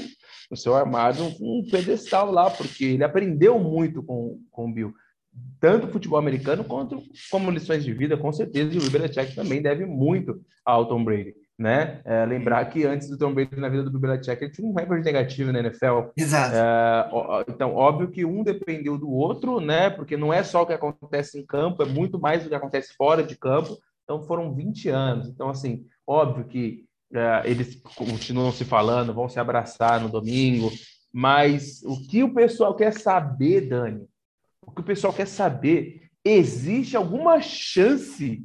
[0.48, 4.94] no seu armário um, um pedestal lá, porque ele aprendeu muito com, com o Bill
[5.58, 9.60] tanto futebol americano quanto como lições de vida, com certeza, e o Bill Belichick também
[9.60, 12.00] deve muito ao Tom Brady né?
[12.04, 14.74] É, lembrar que antes do Tom Brady na vida do Bill Belichick, ele tinha um
[14.74, 16.10] recorde negativo na NFL.
[16.16, 16.56] Exato.
[16.56, 19.88] É, então, óbvio que um dependeu do outro, né?
[19.88, 22.94] Porque não é só o que acontece em campo, é muito mais do que acontece
[22.96, 23.78] fora de campo.
[24.02, 25.28] Então, foram 20 anos.
[25.28, 30.68] Então, assim, óbvio que é, eles continuam se falando, vão se abraçar no domingo,
[31.12, 34.04] mas o que o pessoal quer saber, Dani,
[34.66, 38.44] o que o pessoal quer saber, existe alguma chance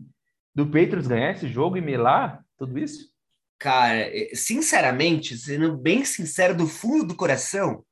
[0.54, 2.46] do Patriots ganhar esse jogo e melar?
[2.58, 3.10] Tudo isso?
[3.60, 7.84] Cara, é, sinceramente, sendo bem sincero do fundo do coração,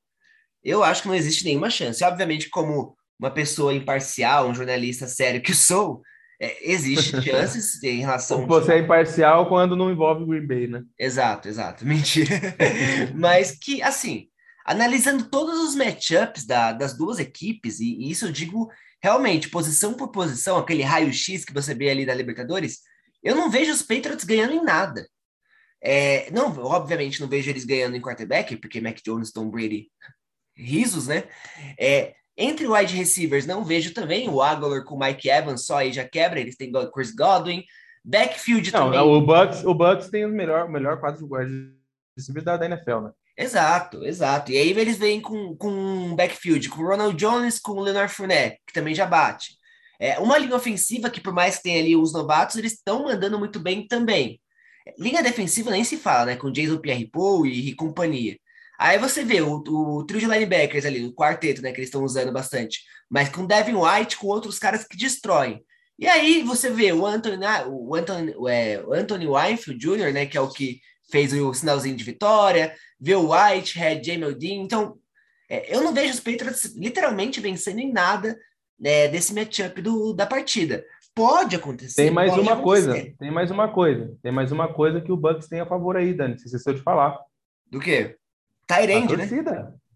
[0.64, 2.04] eu acho que não existe nenhuma chance.
[2.04, 6.02] Obviamente, como uma pessoa imparcial, um jornalista sério que sou,
[6.40, 8.46] é, existe chances em relação.
[8.48, 10.84] Você é imparcial quando não envolve o Green Bay, né?
[11.00, 11.86] Exato, exato.
[11.86, 12.30] Mentira.
[13.16, 14.28] Mas que, assim,
[14.66, 18.70] analisando todos os matchups da, das duas equipes, e, e isso eu digo
[19.02, 22.80] realmente, posição por posição, aquele raio-x que você vê ali da Libertadores,
[23.26, 25.08] eu não vejo os Patriots ganhando em nada.
[25.82, 29.88] É, não, obviamente não vejo eles ganhando em quarterback, porque Mac Jones, Tom Brady,
[30.56, 31.24] risos, né?
[31.80, 35.92] É, entre wide receivers, não vejo também o Aguilar com o Mike Evans, só aí
[35.92, 37.64] já quebra, eles têm Chris Godwin,
[38.04, 39.00] backfield não, também.
[39.00, 41.74] O Bucks, o Bucks tem o melhor, melhor quadro de wide
[42.16, 43.12] receivers da, da NFL, né?
[43.38, 44.52] Exato, exato.
[44.52, 48.74] E aí eles vêm com, com backfield, com Ronald Jones, com o Leonard Fournette, que
[48.74, 49.58] também já bate.
[50.00, 53.40] É, uma linha ofensiva que, por mais que tenha ali os novatos, eles estão mandando
[53.40, 54.40] muito bem também.
[55.00, 56.36] Linha defensiva nem se fala, né?
[56.36, 58.38] Com Jason Pierre-Paul e, e, companhia.
[58.78, 61.72] Aí você vê o, o, trio de linebackers ali, o quarteto, né?
[61.72, 62.82] Que eles estão usando bastante.
[63.10, 65.64] Mas com Devin White, com outros caras que destroem.
[65.98, 70.26] E aí você vê o Anthony, o Anthony, é, o Anthony Weinfeld Jr., né?
[70.26, 70.80] Que é o que
[71.10, 72.76] fez o sinalzinho de vitória.
[73.00, 74.62] Vê o White, Red, Jamel Dean.
[74.62, 75.00] Então,
[75.50, 78.38] é, eu não vejo os Patriots literalmente vencendo em nada
[78.80, 80.86] né, desse matchup do, da partida.
[81.14, 81.96] Pode acontecer.
[81.96, 82.64] Tem mais uma acontecer.
[82.64, 83.14] coisa.
[83.18, 84.18] Tem mais uma coisa.
[84.22, 86.38] Tem mais uma coisa que o Bucks tem a favor aí, Dani.
[86.38, 87.18] Se esqueceu de falar.
[87.72, 88.18] Do quê?
[88.68, 89.26] Tyrande, né?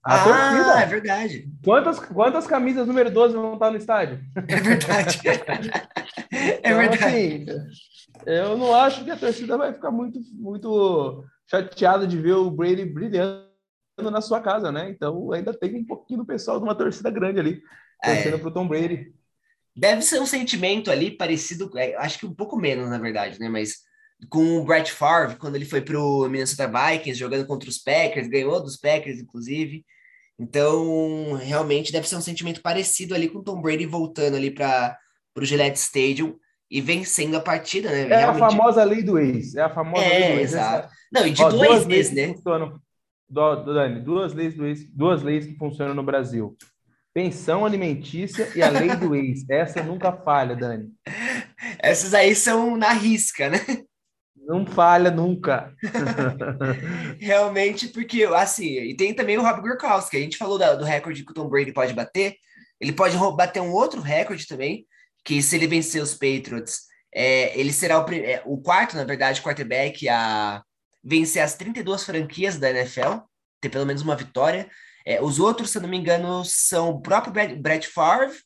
[0.02, 0.82] A ah, torcida.
[0.82, 1.52] é verdade.
[1.64, 4.20] Quantas, quantas camisas número 12 vão estar no estádio?
[4.48, 5.20] É verdade.
[6.32, 7.04] é então, verdade.
[7.06, 7.46] Assim,
[8.26, 12.86] eu não acho que a torcida vai ficar muito, muito chateada de ver o Brady
[12.86, 13.44] brilhando
[13.98, 14.90] na sua casa, né?
[14.90, 17.62] Então ainda tem um pouquinho do pessoal de uma torcida grande ali
[18.02, 18.40] torcendo é.
[18.40, 19.14] pro Tom Brady.
[19.76, 23.48] Deve ser um sentimento ali parecido, é, acho que um pouco menos, na verdade, né?
[23.48, 23.78] Mas
[24.30, 28.62] com o Brett Favre, quando ele foi pro Minnesota Vikings, jogando contra os Packers, ganhou
[28.62, 29.86] dos Packers, inclusive.
[30.38, 34.98] Então, realmente deve ser um sentimento parecido ali com o Tom Brady voltando ali para
[35.36, 36.38] o Gillette Stadium
[36.70, 38.02] e vencendo a partida, né?
[38.02, 38.44] É realmente...
[38.44, 39.56] a famosa lei do ex.
[39.56, 40.52] É a famosa é, lei do ex.
[40.52, 40.94] Exato.
[41.12, 42.34] Não, e de Ó, dois leis, né?
[42.34, 42.82] Funcionam.
[43.28, 46.58] Do, do, Dani, duas leis do ex, duas leis que funcionam no Brasil
[47.20, 49.44] pensão alimentícia e a lei do ex.
[49.50, 50.90] Essa nunca falha, Dani.
[51.78, 53.60] Essas aí são na risca, né?
[54.38, 55.74] Não falha nunca.
[57.20, 61.26] Realmente, porque, assim, e tem também o Rob Gronkowski, a gente falou da, do recorde
[61.26, 62.38] que o Tom Brady pode bater,
[62.80, 64.88] ele pode bater um outro recorde também,
[65.26, 69.42] que se ele vencer os Patriots, é, ele será o, é, o quarto, na verdade,
[69.42, 70.64] quarterback a
[71.04, 73.18] vencer as 32 franquias da NFL,
[73.60, 74.70] ter pelo menos uma vitória,
[75.10, 78.38] é, os outros, se eu não me engano, são o próprio Brett Favre.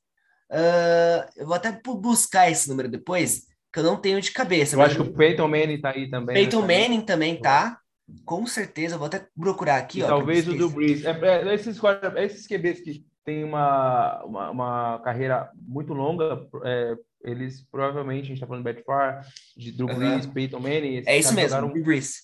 [0.49, 4.77] Uh, eu vou até buscar esse número depois, que eu não tenho de cabeça.
[4.77, 6.33] Eu acho que o Peyton Manning tá aí também.
[6.35, 6.79] Peyton né?
[6.79, 7.77] Manning também tá.
[8.23, 9.99] Com certeza, eu vou até procurar aqui.
[9.99, 11.05] E ó, talvez o do Breeze.
[11.05, 11.77] É, é, esses,
[12.15, 16.95] esses QBs que têm uma, uma, uma carreira muito longa, é,
[17.25, 19.25] eles provavelmente, a gente tá falando de Brett Favre,
[19.57, 20.31] de Drew Brees, uhum.
[20.31, 21.03] Peyton Manning.
[21.05, 21.83] É isso mesmo, jogaram...
[21.83, 22.21] Brees.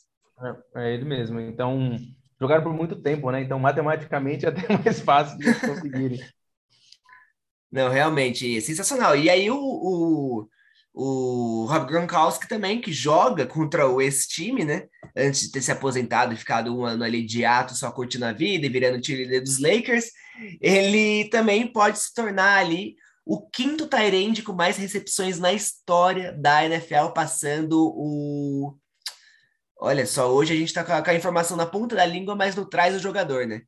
[0.75, 1.41] É, é ele mesmo.
[1.41, 1.97] Então,
[2.39, 3.41] jogaram por muito tempo, né?
[3.41, 6.19] Então, matematicamente, é até mais fácil de conseguirem.
[7.71, 9.15] Não, realmente, sensacional.
[9.15, 10.47] E aí, o, o,
[10.93, 14.88] o Rob Gronkowski também, que joga contra o ex-time, né?
[15.15, 18.34] Antes de ter se aposentado e ficado um ano ali de ato, só curtindo a
[18.34, 20.06] vida e virando cheerleader dos Lakers,
[20.62, 26.65] ele também pode se tornar ali o quinto Tyrande com mais recepções na história da
[26.65, 28.75] NFL, passando o
[29.81, 32.35] Olha só, hoje a gente tá com a, com a, informação na ponta da língua,
[32.35, 33.61] mas não traz o jogador, né?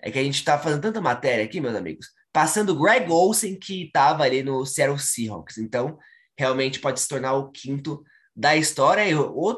[0.00, 3.56] É que a gente tá fazendo tanta matéria aqui, meus amigos, passando o Greg Olsen,
[3.56, 5.58] que tava ali no Seattle Seahawks.
[5.58, 5.96] Então,
[6.36, 8.02] realmente pode se tornar o quinto
[8.34, 9.04] da história.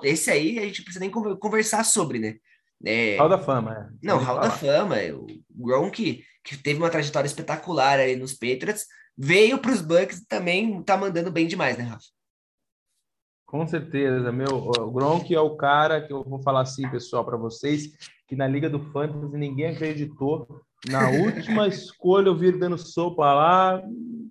[0.03, 2.37] Esse aí a gente precisa nem conversar sobre, né?
[2.85, 3.17] É...
[3.17, 4.07] Hall da Fama, é.
[4.07, 4.97] Não, Hall da Fama.
[5.15, 8.85] O Gronk, que teve uma trajetória espetacular aí nos Patriots,
[9.17, 12.18] veio para os Bucks e também tá mandando bem demais, né, Rafa?
[13.49, 14.71] Com certeza, meu.
[14.79, 17.95] O Gronk é o cara que eu vou falar assim, pessoal, para vocês,
[18.27, 20.47] que na Liga do Fantasy ninguém acreditou.
[20.87, 23.83] Na última escolha eu vi dando sopa lá.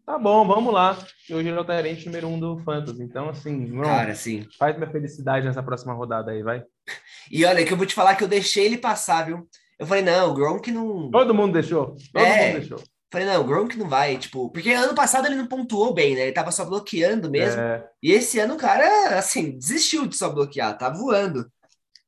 [0.05, 0.95] Tá bom, vamos lá.
[1.27, 3.01] E hoje ele é o Tyrant número um do Fantasy.
[3.01, 4.47] Então, assim, Gronk, cara, sim.
[4.55, 6.63] faz minha felicidade nessa próxima rodada aí, vai.
[7.29, 9.49] E olha, que eu vou te falar que eu deixei ele passar, viu?
[9.77, 11.11] Eu falei, não, o Gronk não.
[11.11, 11.97] Todo mundo deixou.
[12.13, 12.83] Todo é, mundo deixou.
[13.09, 16.23] Falei, não, o Gronk não vai, tipo, porque ano passado ele não pontuou bem, né?
[16.23, 17.61] Ele tava só bloqueando mesmo.
[17.61, 17.87] É.
[18.03, 21.49] E esse ano o cara, assim, desistiu de só bloquear, tá voando,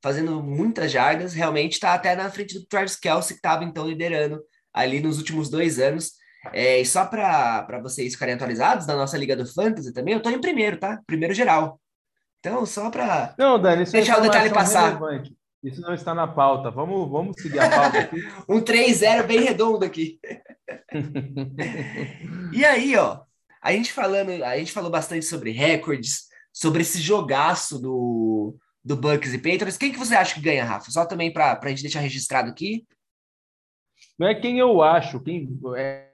[0.03, 4.41] fazendo muitas jardas, realmente tá até na frente do Travis Kelsey, que tava então liderando
[4.73, 6.11] ali nos últimos dois anos.
[6.53, 10.29] É, e só para vocês ficarem atualizados da nossa Liga do Fantasy também, eu tô
[10.29, 10.99] em primeiro, tá?
[11.07, 11.79] Primeiro geral.
[12.39, 13.35] Então, só para
[13.91, 14.97] deixar o detalhe passar.
[14.97, 15.35] Relevante.
[15.63, 16.71] Isso não está na pauta.
[16.71, 18.15] Vamos, vamos seguir a pauta aqui.
[18.47, 20.19] um 3-0 bem redondo aqui.
[22.53, 23.21] e aí, ó,
[23.61, 29.33] a gente falando, a gente falou bastante sobre recordes, sobre esse jogaço do, do Bucks
[29.33, 29.77] e Patriots.
[29.77, 30.91] Quem que você acha que ganha, Rafa?
[30.91, 32.87] Só também para a gente deixar registrado aqui.
[34.17, 36.09] Não é quem eu acho, quem é,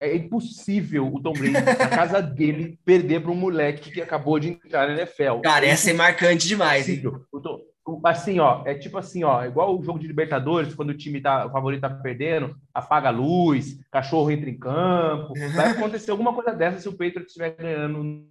[0.00, 4.50] é impossível o Tom Brady na casa dele perder para um moleque que acabou de
[4.50, 5.40] entrar na NFL.
[5.42, 6.88] Cara, essa é marcante demais.
[6.88, 7.02] Hein?
[7.32, 7.60] O Tom,
[8.04, 11.46] assim, ó, é tipo assim, ó, igual o jogo de Libertadores, quando o time tá,
[11.46, 16.52] o favorito tá perdendo, apaga a luz, cachorro entra em campo, vai acontecer alguma coisa
[16.52, 18.26] dessa se o Patriots estiver ganhando no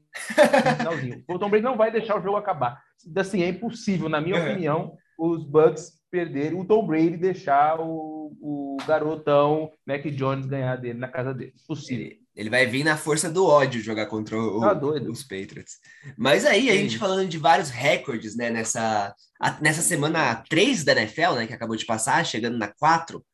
[0.78, 1.24] finalzinho.
[1.28, 2.82] O Tom Brady não vai deixar o jogo acabar.
[3.15, 8.78] Assim, é impossível, na minha opinião, os Bucks perderem, o Tom Brady deixar o, o
[8.88, 11.54] garotão Mac Jones ganhar dele na casa dele.
[11.67, 12.17] Possível.
[12.38, 15.80] Ele vai vir na força do ódio jogar contra o, tá os Patriots.
[16.15, 20.91] Mas aí, a gente falando de vários recordes, né, nessa, a, nessa semana 3 da
[20.91, 23.26] NFL, né, que acabou de passar, chegando na 4,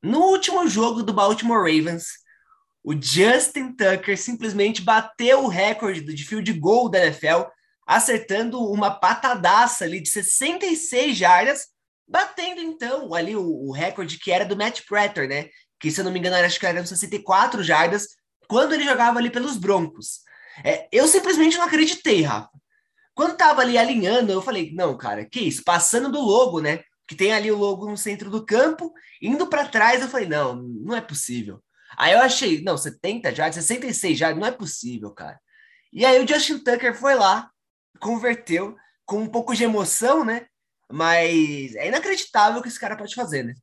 [0.00, 2.04] no último jogo do Baltimore Ravens,
[2.84, 7.48] o Justin Tucker simplesmente bateu o recorde de field goal da NFL,
[7.84, 11.66] acertando uma patadaça ali de 66 jardas,
[12.06, 15.48] batendo então ali o, o recorde que era do Matt Prater, né,
[15.80, 18.21] que se eu não me engano, acho que eram 64 jardas,
[18.52, 20.20] quando ele jogava ali pelos Broncos.
[20.62, 22.50] É, eu simplesmente não acreditei, Rafa.
[23.14, 25.64] Quando tava ali alinhando, eu falei, não, cara, que isso?
[25.64, 26.80] Passando do logo, né?
[27.08, 30.56] Que tem ali o logo no centro do campo, indo para trás, eu falei, não,
[30.56, 31.64] não é possível.
[31.96, 35.40] Aí eu achei, não, 70 já, 66 já, não é possível, cara.
[35.90, 37.50] E aí o Justin Tucker foi lá,
[38.00, 40.44] converteu com um pouco de emoção, né?
[40.92, 43.54] Mas é inacreditável o que esse cara pode fazer, né?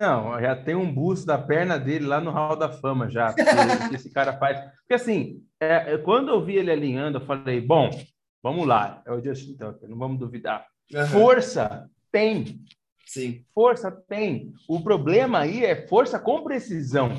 [0.00, 3.44] Não, já tem um busto da perna dele lá no Hall da Fama já, que,
[3.88, 4.58] que esse cara faz.
[4.80, 7.90] Porque assim, é, é, quando eu vi ele alinhando, eu falei, bom,
[8.42, 10.66] vamos lá, é o Justin Tucker, não vamos duvidar.
[10.92, 11.06] Uhum.
[11.06, 12.60] Força tem.
[13.04, 13.44] Sim.
[13.54, 14.52] Força tem.
[14.68, 17.18] O problema aí é força com precisão.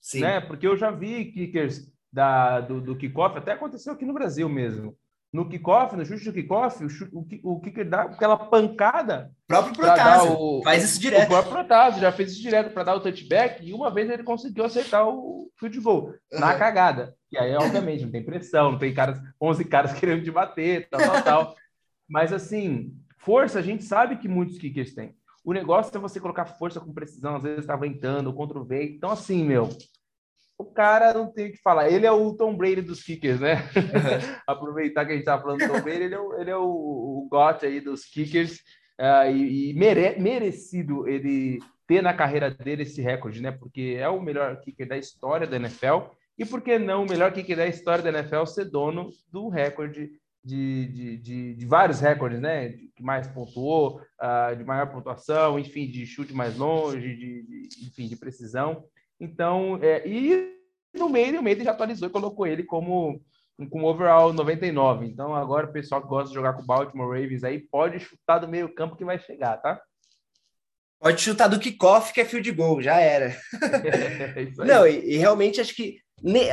[0.00, 0.20] Sim.
[0.20, 0.40] Né?
[0.40, 4.94] Porque eu já vi kickers da, do, do kickoff, até aconteceu aqui no Brasil mesmo
[5.34, 9.32] no kickoff, no chute do kickoff, o, o, o kicker dá aquela pancada.
[9.42, 11.24] O próprio Protásio faz isso direto.
[11.24, 14.22] O próprio Protásio já fez isso direto para dar o touchback e uma vez ele
[14.22, 16.38] conseguiu acertar o field goal uhum.
[16.38, 17.16] na cagada.
[17.32, 21.00] E aí, obviamente, não tem pressão, não tem caras, 11 caras querendo te bater, tal,
[21.00, 21.56] tal, tal.
[22.08, 25.16] Mas assim, força a gente sabe que muitos kickers têm.
[25.44, 28.94] O negócio é você colocar força com precisão, às vezes está ventando, contra o vento.
[28.94, 29.68] Então, assim, meu,
[30.58, 31.90] o cara não tem o que falar.
[31.90, 33.56] Ele é o Tom Brady dos kickers, né?
[34.46, 36.64] Aproveitar que a gente tá falando do Tom Brady, ele é o, ele é o,
[36.64, 38.60] o GOT aí dos kickers
[39.00, 43.50] uh, e, e mere, merecido ele ter na carreira dele esse recorde, né?
[43.50, 47.32] Porque é o melhor kicker da história da NFL e por que não o melhor
[47.32, 50.10] kicker da história da NFL ser dono do recorde
[50.44, 52.68] de, de, de, de, vários recordes, né?
[52.68, 57.86] De, que mais pontuou, uh, de maior pontuação, enfim, de chute mais longe, de, de,
[57.86, 58.84] enfim, de precisão.
[59.24, 60.54] Então, é, e
[60.94, 63.20] no meio, o meio já atualizou e colocou ele como
[63.70, 65.06] com overall 99.
[65.06, 68.38] Então, agora o pessoal que gosta de jogar com o Baltimore Ravens aí pode chutar
[68.38, 69.80] do meio campo que vai chegar, tá?
[71.00, 73.36] Pode chutar do kickoff, que é field goal, já era.
[74.36, 75.98] é Não, e, e, realmente acho que,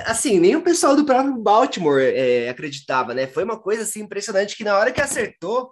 [0.05, 3.27] assim, nem o pessoal do próprio Baltimore é, acreditava, né?
[3.27, 5.71] Foi uma coisa assim impressionante que na hora que acertou,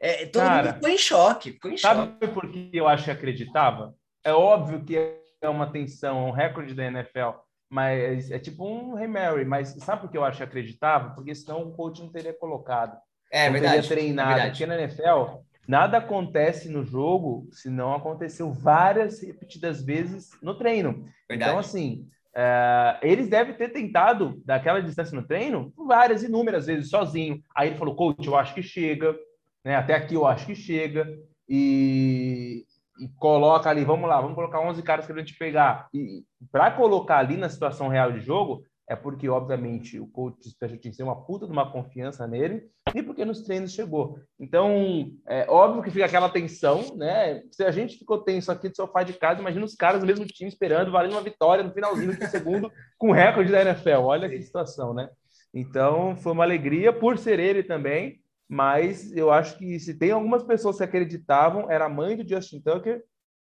[0.00, 1.52] é, todo Cara, mundo ficou em choque.
[1.52, 2.28] Ficou em sabe choque.
[2.28, 3.94] por que eu acho que acreditava?
[4.22, 7.30] É óbvio que uma tensão, um recorde da NFL,
[7.70, 11.10] mas é tipo um Hey Mary, mas sabe por que eu acho acreditável?
[11.14, 12.96] Porque senão o coach não teria colocado.
[13.32, 14.30] É, não verdade, teria treinado.
[14.30, 14.58] É verdade.
[14.58, 21.04] Porque na NFL, nada acontece no jogo se não aconteceu várias repetidas vezes no treino.
[21.28, 21.50] Verdade.
[21.50, 27.42] Então, assim, é, eles devem ter tentado daquela distância no treino várias, inúmeras vezes, sozinho.
[27.56, 29.16] Aí ele falou, coach, eu acho que chega,
[29.64, 29.76] né?
[29.76, 31.06] Até aqui eu acho que chega.
[31.48, 32.64] e,
[32.98, 35.88] e coloca ali, vamos lá, vamos colocar 11 caras que a gente pegar.
[35.92, 40.78] E para colocar ali na situação real de jogo, é porque, obviamente, o coach special
[40.78, 44.18] teams tem uma puta de uma confiança nele e porque nos treinos chegou.
[44.38, 47.42] Então, é óbvio que fica aquela tensão, né?
[47.50, 50.26] Se a gente ficou tenso aqui do sofá de casa, imagina os caras do mesmo
[50.26, 54.00] time esperando, valendo uma vitória no finalzinho do segundo com recorde da NFL.
[54.02, 55.08] Olha que situação, né?
[55.52, 60.42] Então, foi uma alegria por ser ele também, mas eu acho que se tem algumas
[60.42, 63.02] pessoas que acreditavam, era a mãe do Justin Tucker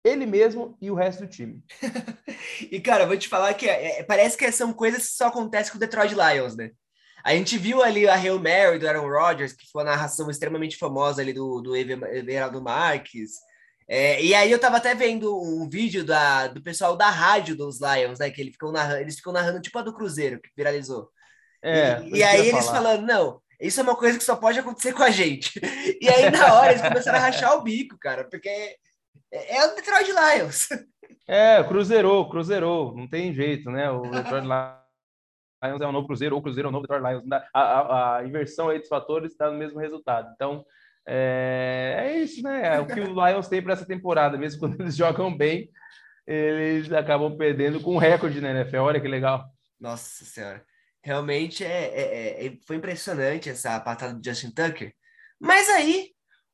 [0.03, 1.63] ele mesmo e o resto do time.
[2.71, 5.71] e, cara, vou te falar que é, é, parece que são coisas que só acontecem
[5.71, 6.71] com o Detroit Lions, né?
[7.23, 10.77] A gente viu ali a Hail Mary do Aaron Rodgers, que foi uma narração extremamente
[10.77, 13.31] famosa ali do, do Everaldo Marques.
[13.89, 17.79] É, e aí eu tava até vendo um vídeo da, do pessoal da rádio dos
[17.81, 18.29] Lions, né?
[18.29, 21.09] Que ele ficou narrando, eles ficam narrando tipo a do Cruzeiro, que viralizou.
[21.61, 22.77] É, e, e aí eles falar.
[22.77, 25.59] falando, não, isso é uma coisa que só pode acontecer com a gente.
[26.01, 28.49] E aí, na hora, eles começaram a rachar o bico, cara, porque
[29.31, 30.69] é, é o Detroit Lions.
[31.27, 33.89] É, cruzeirou, cruzeirou, não tem jeito, né?
[33.91, 37.23] O Detroit Lions é o novo Cruzeiro, ou o Cruzeiro é o novo Detroit Lions.
[37.53, 40.31] A, a, a inversão aí dos fatores dá o mesmo resultado.
[40.33, 40.65] Então,
[41.07, 42.75] é, é isso, né?
[42.75, 45.69] É o que o Lions tem para essa temporada, mesmo quando eles jogam bem,
[46.25, 48.77] eles acabam perdendo com um recorde na NFL.
[48.77, 49.45] Olha que legal.
[49.79, 50.63] Nossa Senhora.
[51.03, 54.93] Realmente é, é, é, foi impressionante essa patada do Justin Tucker.
[55.39, 56.11] Mas aí,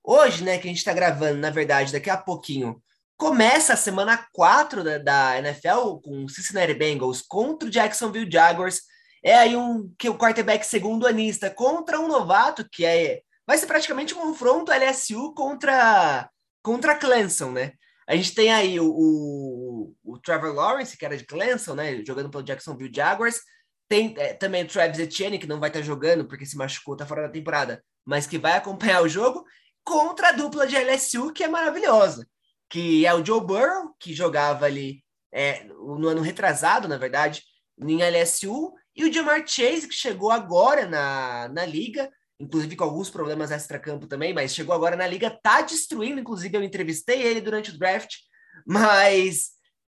[0.07, 2.79] Hoje, né, que a gente está gravando, na verdade, daqui a pouquinho,
[3.17, 8.81] começa a semana 4 da, da NFL com o Cincinnati Bengals contra o Jacksonville Jaguars.
[9.23, 13.65] É aí um que o quarterback segundo anista contra um novato, que é vai ser
[13.65, 16.29] praticamente um confronto LSU contra
[16.61, 17.73] contra Clemson, né?
[18.07, 22.29] A gente tem aí o, o, o, Trevor Lawrence, que era de Clemson, né, jogando
[22.29, 23.39] pelo Jacksonville Jaguars.
[23.87, 27.05] Tem é, também o Travis Etienne, que não vai estar jogando porque se machucou, tá
[27.05, 29.45] fora da temporada, mas que vai acompanhar o jogo
[29.83, 32.27] contra a dupla de LSU, que é maravilhosa,
[32.69, 37.43] que é o Joe Burrow, que jogava ali é, no ano retrasado, na verdade,
[37.79, 43.09] em LSU, e o Jamar Chase, que chegou agora na, na liga, inclusive com alguns
[43.09, 47.71] problemas extra-campo também, mas chegou agora na liga, tá destruindo, inclusive eu entrevistei ele durante
[47.71, 48.15] o draft,
[48.65, 49.51] mas,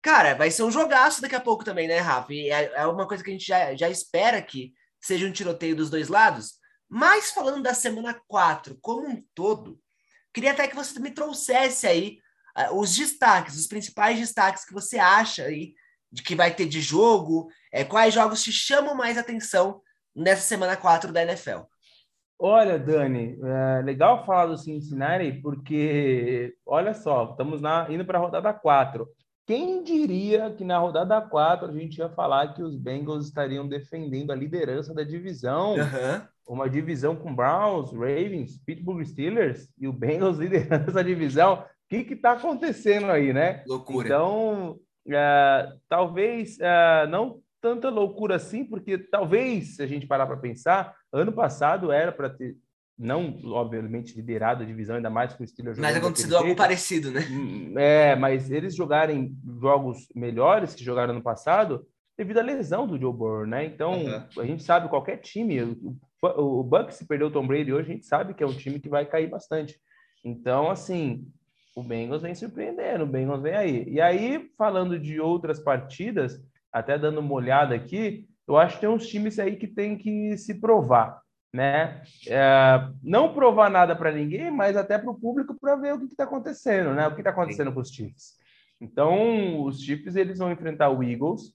[0.05, 2.31] cara, vai ser um jogaço daqui a pouco também, né, Rafa?
[2.31, 5.75] E é, é uma coisa que a gente já, já espera que seja um tiroteio
[5.75, 9.79] dos dois lados, mas falando da semana 4 como um todo,
[10.31, 12.19] queria até que você me trouxesse aí
[12.55, 15.73] uh, os destaques, os principais destaques que você acha aí
[16.11, 19.81] de que vai ter de jogo, é, quais jogos te chamam mais atenção
[20.15, 21.61] nessa semana 4 da NFL.
[22.37, 28.21] Olha, Dani, é legal falar do Cincinnati, porque, olha só, estamos na, indo para a
[28.21, 29.07] rodada 4.
[29.45, 34.31] Quem diria que na rodada 4 a gente ia falar que os Bengals estariam defendendo
[34.31, 35.75] a liderança da divisão?
[35.75, 41.55] Uhum uma divisão com Browns, Ravens, Pittsburgh Steelers e o Bengals liderando essa divisão.
[41.55, 43.63] O que está acontecendo aí, né?
[43.67, 44.08] Loucura.
[44.08, 50.38] Então, uh, talvez uh, não tanta loucura assim, porque talvez, se a gente parar para
[50.38, 52.55] pensar, ano passado era para ter,
[52.97, 57.21] não, obviamente, liderado a divisão, ainda mais com o Steelers Mas aconteceu algo parecido, né?
[57.29, 61.86] Hum, é, mas eles jogarem jogos melhores que jogaram ano passado,
[62.17, 63.65] devido à lesão do Joe Burrow, né?
[63.65, 64.41] Então, uhum.
[64.41, 67.93] a gente sabe, qualquer time, o, o Bucks se perdeu o Tom Brady hoje, a
[67.93, 69.77] gente sabe que é um time que vai cair bastante.
[70.23, 71.27] Então, assim,
[71.75, 73.84] o Bengals vem surpreendendo, o Bengals vem aí.
[73.89, 78.89] E aí, falando de outras partidas, até dando uma olhada aqui, eu acho que tem
[78.89, 81.21] uns times aí que tem que se provar,
[81.53, 82.01] né?
[82.27, 86.05] É, não provar nada para ninguém, mas até para o público para ver o que
[86.05, 87.08] está acontecendo, né?
[87.08, 88.36] O que está acontecendo com os Chiefs.
[88.79, 91.53] Então, os Chiefs eles vão enfrentar o Eagles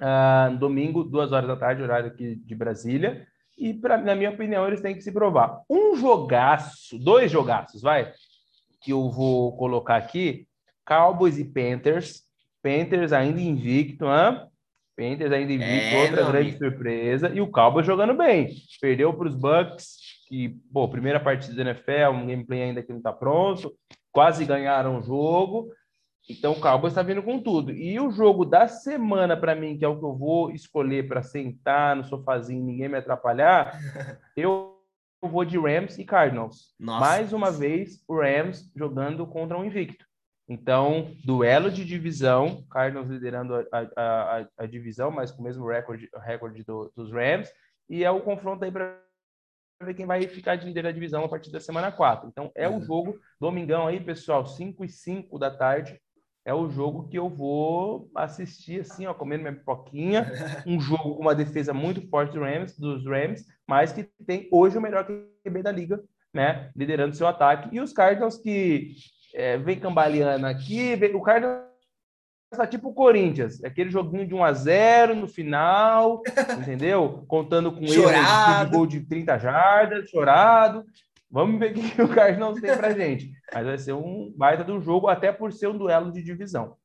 [0.00, 3.26] uh, domingo, duas horas da tarde, horário aqui de Brasília.
[3.58, 5.60] E, pra, na minha opinião, eles têm que se provar.
[5.68, 8.12] Um jogaço, dois jogaços, vai,
[8.80, 10.46] que eu vou colocar aqui:
[10.86, 12.22] Cowboys e Panthers.
[12.62, 14.46] Panthers ainda invicto, hein?
[15.00, 16.58] Panthers ainda invicto, é, outra grande amigo.
[16.58, 17.30] surpresa.
[17.30, 18.54] E o Cowboys jogando bem.
[18.78, 19.96] Perdeu para os Bucks,
[20.28, 23.72] que, pô, primeira partida da NFL, um gameplay ainda que não está pronto.
[24.12, 25.70] Quase ganharam o jogo.
[26.28, 27.72] Então o Cowboys está vindo com tudo.
[27.72, 31.22] E o jogo da semana, para mim, que é o que eu vou escolher para
[31.22, 33.72] sentar no sofazinho ninguém me atrapalhar,
[34.36, 34.76] eu
[35.22, 36.74] vou de Rams e Cardinals.
[36.78, 37.00] Nossa.
[37.00, 40.09] Mais uma vez, o Rams jogando contra um invicto.
[40.50, 45.64] Então, duelo de divisão, Cardinals liderando a, a, a, a divisão, mas com o mesmo
[45.64, 47.48] recorde, recorde do, dos Rams,
[47.88, 49.00] e é o confronto aí para
[49.80, 52.28] ver quem vai ficar de líder da divisão a partir da semana 4.
[52.28, 52.82] Então, é o uhum.
[52.82, 56.00] jogo, domingão aí, pessoal, 5 e 5 da tarde,
[56.44, 60.26] é o jogo que eu vou assistir assim, ó, comendo minha pipoquinha,
[60.66, 64.76] um jogo com uma defesa muito forte do Rams, dos Rams, mas que tem hoje
[64.76, 65.06] o melhor
[65.44, 66.02] QB da liga,
[66.34, 67.68] né, liderando seu ataque.
[67.70, 68.96] E os Cardinals que
[69.34, 71.70] é, vem cambaleando aqui, vem, o Cardinals
[72.50, 76.22] tá tipo o Corinthians, aquele joguinho de 1 a 0 no final,
[76.60, 77.24] entendeu?
[77.28, 80.84] Contando com ele de gol de 30 jardas, chorado.
[81.30, 83.30] Vamos ver o que o Cardinals tem pra gente.
[83.54, 86.76] Mas vai ser um baita do jogo, até por ser um duelo de divisão.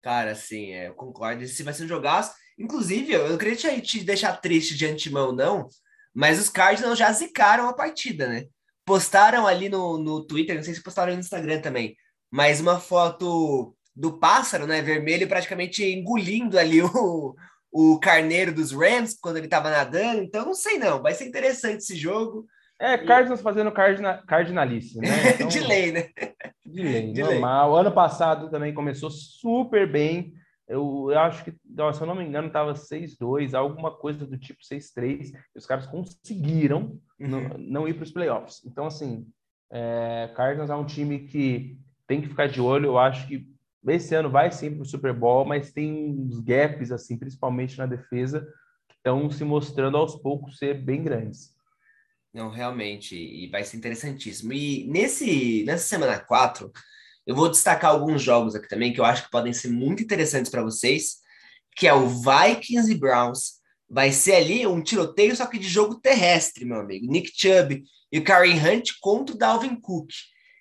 [0.00, 1.42] Cara, sim, é, eu concordo.
[1.42, 2.32] Esse vai ser um jogaço.
[2.56, 5.68] Inclusive, eu não queria te, te deixar triste de antemão, não,
[6.14, 8.46] mas os Cardinals já zicaram a partida, né?
[8.84, 11.96] Postaram ali no, no Twitter, não sei se postaram no Instagram também,
[12.30, 17.34] mas uma foto do pássaro, né, vermelho, praticamente engolindo ali o,
[17.72, 20.22] o carneiro dos Rams quando ele estava nadando.
[20.22, 22.46] Então, não sei não, vai ser interessante esse jogo.
[22.80, 25.08] É, Cardinals fazendo cardina, cardinalice, né?
[25.34, 26.08] Então, de lei, né?
[26.64, 27.72] De lei, de normal.
[27.72, 27.80] Lei.
[27.80, 30.32] Ano passado também começou super bem.
[30.70, 34.60] Eu, eu acho que, se eu não me engano, estava 6-2, alguma coisa do tipo
[34.62, 35.32] 6-3.
[35.52, 37.28] Os caras conseguiram uhum.
[37.28, 38.64] não, não, ir para os playoffs.
[38.64, 39.26] Então, assim,
[39.68, 42.86] é, Cardinals é um time que tem que ficar de olho.
[42.86, 43.48] Eu acho que
[43.88, 47.86] esse ano vai sim para o Super Bowl, mas tem uns gaps, assim, principalmente na
[47.86, 48.40] defesa,
[48.88, 51.52] que estão se mostrando aos poucos ser bem grandes.
[52.32, 54.52] Não, realmente, e vai ser interessantíssimo.
[54.52, 56.70] E nesse, nessa semana 4,
[57.30, 60.50] eu vou destacar alguns jogos aqui também que eu acho que podem ser muito interessantes
[60.50, 61.18] para vocês,
[61.76, 63.60] que é o Vikings e Browns.
[63.88, 67.06] Vai ser ali um tiroteio, só que de jogo terrestre, meu amigo.
[67.06, 70.10] Nick Chubb e o Karen Hunt contra o Dalvin Cook.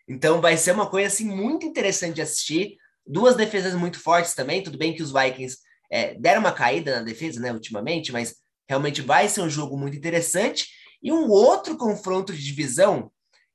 [0.07, 2.78] Então vai ser uma coisa assim muito interessante de assistir.
[3.03, 4.61] Duas defesas muito fortes também.
[4.61, 5.57] Tudo bem que os Vikings
[5.91, 8.36] é, deram uma caída na defesa, né, ultimamente, mas
[8.70, 10.67] realmente vai ser um jogo muito interessante.
[11.01, 13.11] E um outro confronto de divisão,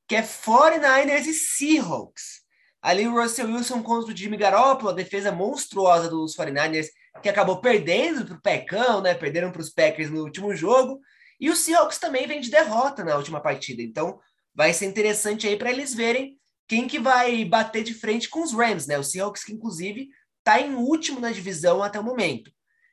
[0.08, 2.43] que é 49ers e Seahawks.
[2.84, 6.88] Ali o Russell Wilson contra o Jimmy Garoppolo, a defesa monstruosa dos 49ers,
[7.22, 9.14] que acabou perdendo para o Pecão, né?
[9.14, 11.00] Perderam para os Packers no último jogo.
[11.40, 13.80] E o Seahawks também vem de derrota na última partida.
[13.80, 14.20] Então
[14.54, 18.52] vai ser interessante aí para eles verem quem que vai bater de frente com os
[18.52, 18.98] Rams, né?
[18.98, 20.10] O Seahawks que inclusive
[20.40, 22.52] está em último na divisão até o momento.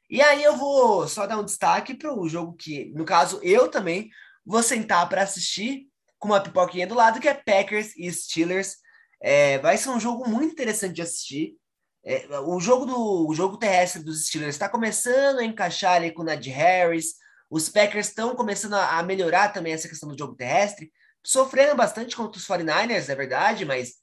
[0.09, 3.67] E aí eu vou só dar um destaque para o jogo que, no caso, eu
[3.67, 4.09] também
[4.45, 5.87] vou sentar para assistir
[6.17, 8.77] com uma pipoquinha do lado, que é Packers e Steelers.
[9.21, 11.55] É, vai ser um jogo muito interessante de assistir.
[12.03, 16.23] É, o jogo do o jogo terrestre dos Steelers está começando a encaixar ali com
[16.23, 17.13] o Najee Harris.
[17.49, 20.91] Os Packers estão começando a, a, melhorar também essa questão do jogo terrestre,
[21.23, 23.95] sofrendo bastante contra os 49ers, é verdade, mas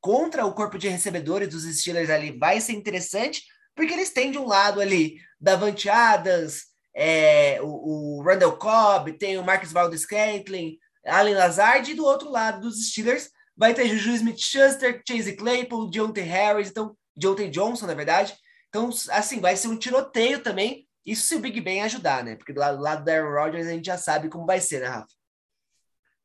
[0.00, 3.42] contra o corpo de recebedores dos Steelers ali vai ser interessante,
[3.74, 6.64] porque eles têm de um lado ali Davante Adams,
[6.94, 12.60] é, o, o Randall Cobb, tem o Marcus Valdez-Scantling, Allen Lazard, e do outro lado
[12.62, 18.34] dos Steelers vai ter Juju Smith-Schuster, Chase Claypool, Deontay Harris, então, Deontay Johnson, na verdade.
[18.68, 22.34] Então, assim, vai ser um tiroteio também, isso se o Big Ben ajudar, né?
[22.34, 24.80] Porque do lado, do lado da Aaron Rodgers a gente já sabe como vai ser,
[24.80, 25.06] né, Rafa?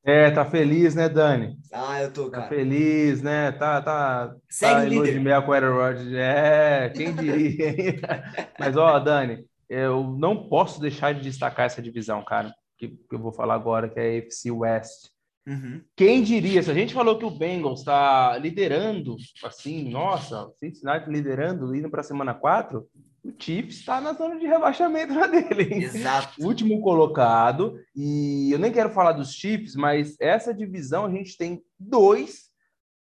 [0.04, 1.56] É, tá feliz, né, Dani?
[1.72, 2.44] Ah, eu tô, tá cara.
[2.44, 3.52] Tá feliz, né?
[3.52, 5.20] Tá, tá, Segue tá líder.
[5.20, 6.12] de com o Aaron Rodgers.
[6.14, 8.02] É, quem diria,
[8.60, 13.20] Mas, ó, Dani, eu não posso deixar de destacar essa divisão, cara, que, que eu
[13.20, 15.11] vou falar agora, que é a AFC West.
[15.48, 15.82] Uhum.
[15.96, 21.76] Quem diria, se a gente falou que o Bengals está liderando, assim, nossa, Cincinnati liderando,
[21.76, 22.88] indo para a semana 4,
[23.24, 25.84] o Chiefs está na zona de rebaixamento na dele.
[25.84, 26.44] Exato.
[26.44, 31.62] Último colocado, e eu nem quero falar dos Chiefs, mas essa divisão a gente tem
[31.80, 32.50] dois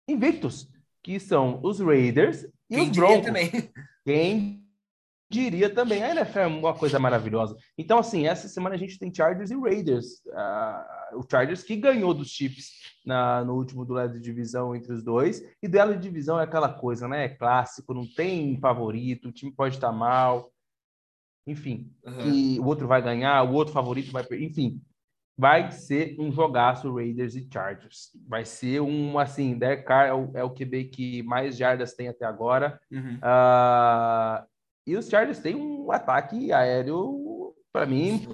[0.07, 0.69] invictos,
[1.03, 3.25] que são os Raiders e Quem os Broncos.
[3.25, 3.51] Também.
[4.05, 4.60] Quem
[5.31, 6.03] diria também.
[6.03, 7.55] A NFL é uma coisa maravilhosa.
[7.77, 10.21] Então, assim, essa semana a gente tem Chargers e Raiders.
[10.27, 12.71] Uh, o Chargers que ganhou dos Chiefs
[13.05, 15.41] na, no último duelo de divisão entre os dois.
[15.63, 17.25] E duelo de divisão é aquela coisa, né?
[17.25, 20.51] É clássico, não tem favorito, o time pode estar mal.
[21.47, 22.29] Enfim, uhum.
[22.29, 24.45] e o outro vai ganhar, o outro favorito vai perder.
[24.45, 24.81] Enfim,
[25.37, 28.11] vai ser um jogaço Raiders e Chargers.
[28.27, 32.07] Vai ser um, assim, Derek Carr é o, é o QB que mais jardas tem
[32.07, 32.79] até agora.
[32.91, 33.15] Uhum.
[33.15, 34.50] Uh,
[34.85, 38.27] e os Chargers têm um ataque aéreo, para mim,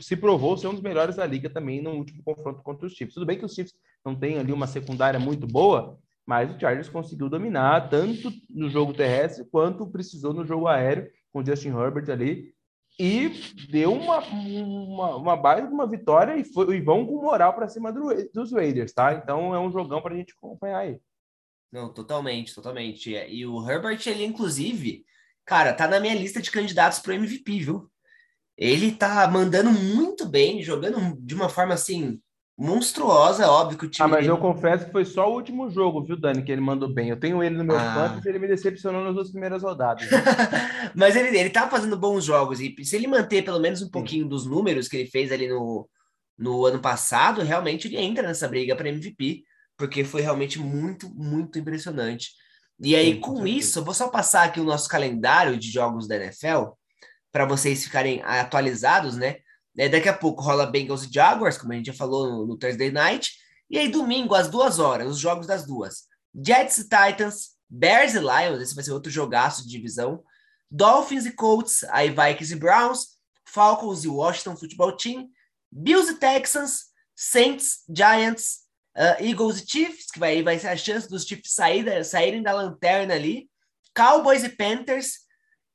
[0.00, 3.14] se provou ser um dos melhores da liga também no último confronto contra os Chiefs.
[3.14, 3.74] Tudo bem que os Chiefs
[4.04, 8.92] não têm ali uma secundária muito boa, mas o Chargers conseguiu dominar tanto no jogo
[8.92, 12.54] terrestre quanto precisou no jogo aéreo com o Justin Herbert ali
[12.98, 13.30] e
[13.70, 17.92] deu uma uma, uma baita uma vitória e, foi, e vão com moral para cima
[17.92, 19.14] do, dos Raiders, tá?
[19.14, 21.00] Então é um jogão para a gente acompanhar aí.
[21.72, 23.10] Não, totalmente, totalmente.
[23.10, 25.04] E o Herbert, ele inclusive
[25.48, 27.90] cara, tá na minha lista de candidatos pro MVP, viu?
[28.56, 32.20] Ele tá mandando muito bem, jogando de uma forma assim
[32.56, 34.04] monstruosa, óbvio que o time.
[34.04, 34.32] Ah, mas dele...
[34.32, 37.08] eu confesso que foi só o último jogo, viu, Dani, que ele mandou bem.
[37.08, 38.20] Eu tenho ele no meu ah.
[38.22, 40.06] e ele me decepcionou nas duas primeiras rodadas.
[40.94, 44.24] mas ele, ele tá fazendo bons jogos, e se ele manter pelo menos um pouquinho
[44.24, 44.28] Sim.
[44.28, 45.88] dos números que ele fez ali no,
[46.36, 49.44] no ano passado, realmente ele entra nessa briga para MVP,
[49.78, 52.32] porque foi realmente muito, muito impressionante.
[52.80, 56.16] E aí, com isso, eu vou só passar aqui o nosso calendário de jogos da
[56.16, 56.70] NFL
[57.32, 59.38] para vocês ficarem atualizados, né?
[59.76, 62.56] É, daqui a pouco rola Bengals e Jaguars, como a gente já falou no, no
[62.56, 63.32] Thursday Night.
[63.70, 66.04] E aí, domingo, às duas horas, os jogos das duas.
[66.34, 70.22] Jets e Titans, Bears e Lions, esse vai ser outro jogaço de divisão.
[70.70, 75.28] Dolphins e Colts, aí Vikings e Browns, Falcons e Washington Football Team,
[75.70, 78.67] Bills e Texans, Saints, Giants,
[78.98, 82.52] uh, Eagles e Chiefs, que vai, vai ser a chance dos Chiefs sair, saírem da
[82.52, 83.48] lanterna ali,
[83.94, 85.28] Cowboys e Panthers,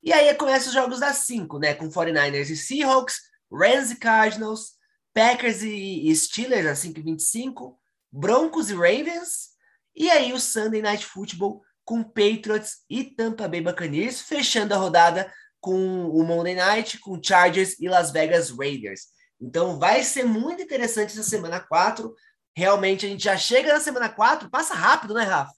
[0.04, 1.74] e aí começa os jogos das cinco, né?
[1.74, 3.22] Com 49ers e Seahawks,
[3.52, 4.74] Rams e Cardinals,
[5.14, 7.76] Packers e, e Steelers às 5h25,
[8.12, 9.54] Broncos e Ravens,
[9.96, 15.32] e aí o Sunday Night Football com Patriots e Tampa Bay Buccaneers, fechando a rodada
[15.60, 19.08] com o Monday Night, com Chargers e Las Vegas Raiders.
[19.40, 22.14] Então vai ser muito interessante essa semana 4.
[22.56, 25.54] Realmente a gente já chega na semana 4, passa rápido, né, Rafa?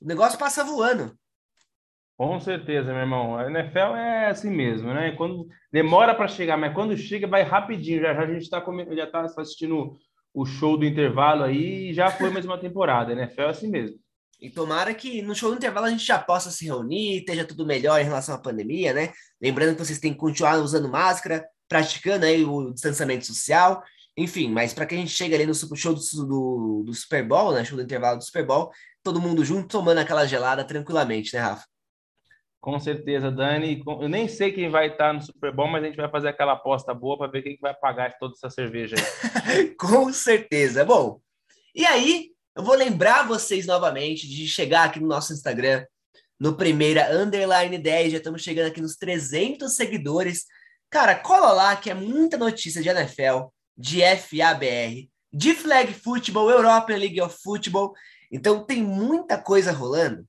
[0.00, 1.16] O negócio passa voando.
[2.16, 3.36] Com certeza, meu irmão.
[3.36, 5.12] A NFL é assim mesmo, né?
[5.12, 8.00] Quando demora para chegar, mas quando chega vai rapidinho.
[8.00, 8.62] Já, já a gente está
[8.94, 9.96] já tá assistindo
[10.32, 13.12] o show do intervalo aí e já foi mais uma temporada.
[13.12, 13.98] A NFL é assim mesmo.
[14.40, 17.66] E tomara que no show do intervalo a gente já possa se reunir, esteja tudo
[17.66, 19.12] melhor em relação à pandemia, né?
[19.40, 23.82] Lembrando que vocês têm que continuar usando máscara, praticando aí o distanciamento social,
[24.16, 27.52] enfim, mas para que a gente chegue ali no show do, do, do, Super Bowl,
[27.52, 27.64] né?
[27.64, 28.70] Show do intervalo do Super Bowl,
[29.02, 31.64] todo mundo junto tomando aquela gelada tranquilamente, né, Rafa?
[32.60, 33.82] Com certeza, Dani.
[33.84, 36.52] Eu nem sei quem vai estar no Super Bowl, mas a gente vai fazer aquela
[36.52, 38.94] aposta boa para ver quem vai pagar toda essa cerveja
[39.44, 39.74] aí.
[39.74, 40.84] Com certeza.
[40.84, 41.20] Bom,
[41.74, 45.84] e aí, eu vou lembrar vocês novamente de chegar aqui no nosso Instagram,
[46.38, 50.44] no primeira underline 10, já estamos chegando aqui nos 300 seguidores.
[50.90, 56.96] Cara, cola lá que é muita notícia de NFL, de FABR, de Flag Football, European
[56.96, 57.94] League of Football.
[58.30, 60.26] Então tem muita coisa rolando.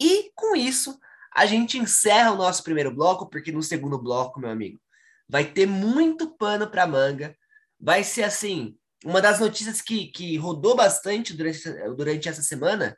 [0.00, 0.98] E com isso,
[1.34, 4.80] a gente encerra o nosso primeiro bloco, porque no segundo bloco, meu amigo,
[5.28, 7.36] vai ter muito pano para manga.
[7.78, 12.96] Vai ser assim, uma das notícias que, que rodou bastante durante, durante essa semana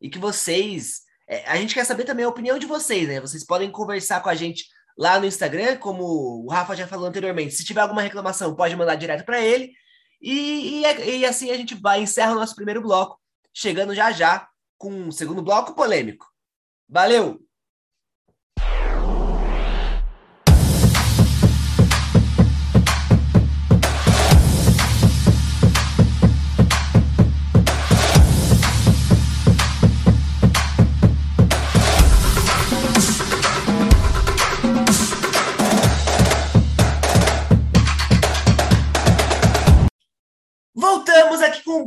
[0.00, 1.02] e que vocês.
[1.28, 3.20] É, a gente quer saber também a opinião de vocês, né?
[3.20, 4.66] Vocês podem conversar com a gente
[4.98, 6.04] lá no Instagram, como
[6.44, 7.54] o Rafa já falou anteriormente.
[7.54, 9.72] Se tiver alguma reclamação, pode mandar direto para ele.
[10.20, 13.18] E, e, e, assim a gente vai encerra o nosso primeiro bloco,
[13.52, 16.26] chegando já já com o segundo bloco polêmico.
[16.88, 17.40] Valeu!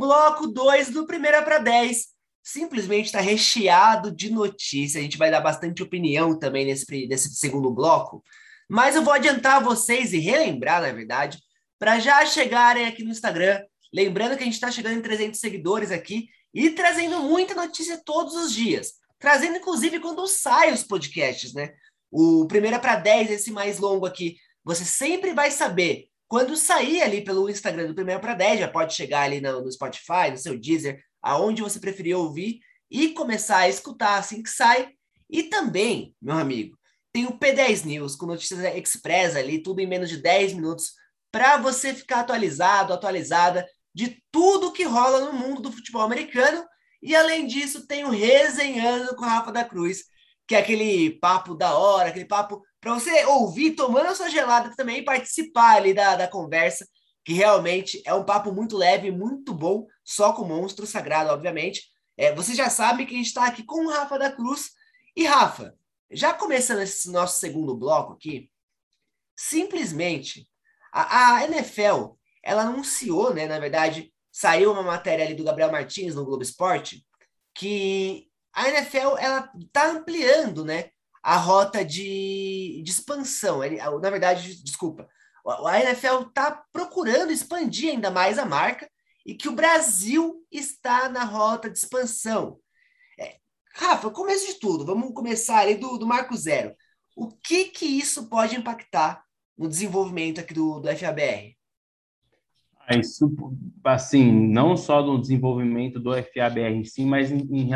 [0.06, 2.06] Bloco 2 do Primeira para 10.
[2.42, 5.00] Simplesmente está recheado de notícias.
[5.00, 8.22] A gente vai dar bastante opinião também nesse, nesse segundo bloco.
[8.68, 11.38] Mas eu vou adiantar vocês e relembrar, na verdade,
[11.76, 13.60] para já chegarem aqui no Instagram.
[13.92, 18.34] Lembrando que a gente está chegando em 300 seguidores aqui e trazendo muita notícia todos
[18.36, 18.92] os dias.
[19.18, 21.72] Trazendo, inclusive, quando saem os podcasts, né?
[22.12, 27.22] O Primeira para 10, esse mais longo aqui, você sempre vai saber quando sair ali
[27.22, 30.58] pelo Instagram do Primeiro para 10, já pode chegar ali no, no, Spotify, no seu
[30.58, 32.60] Deezer, aonde você preferir ouvir
[32.90, 34.90] e começar a escutar assim que sai.
[35.30, 36.76] E também, meu amigo,
[37.12, 40.92] tem o P10 News com notícias express ali, tudo em menos de 10 minutos,
[41.32, 46.64] para você ficar atualizado, atualizada de tudo que rola no mundo do futebol americano.
[47.02, 50.04] E além disso, tem o Resenhando com Rafa da Cruz,
[50.46, 54.72] que é aquele papo da hora, aquele papo para você ouvir tomando a sua gelada
[54.76, 56.86] também participar ali da, da conversa,
[57.24, 61.82] que realmente é um papo muito leve, muito bom, só com o monstro sagrado, obviamente.
[62.16, 64.70] É, você já sabe que a gente está aqui com o Rafa da Cruz.
[65.16, 65.74] E Rafa,
[66.12, 68.52] já começando esse nosso segundo bloco aqui,
[69.36, 70.48] simplesmente
[70.92, 73.48] a, a NFL ela anunciou, né?
[73.48, 77.04] Na verdade, saiu uma matéria ali do Gabriel Martins no Globo Esporte
[77.52, 80.90] que a NFL ela está ampliando, né?
[81.26, 83.64] A rota de, de expansão.
[83.64, 85.08] Ele, na verdade, desculpa,
[85.44, 88.88] a NFL está procurando expandir ainda mais a marca
[89.26, 92.60] e que o Brasil está na rota de expansão.
[93.18, 93.38] É,
[93.74, 96.72] Rafa, começo de tudo, vamos começar ali do, do marco zero.
[97.16, 99.24] O que que isso pode impactar
[99.58, 101.56] no desenvolvimento aqui do, do FABR?
[102.86, 103.28] Ah, isso,
[103.82, 107.68] assim, não só no desenvolvimento do FABR em si, mas em, em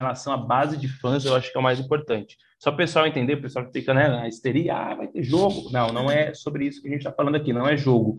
[0.00, 2.36] relação à base de fãs, eu acho que é o mais importante.
[2.58, 5.70] Só o pessoal entender, o pessoal fica né, na histeria, ah, vai ter jogo.
[5.70, 8.16] Não, não é sobre isso que a gente está falando aqui, não é jogo.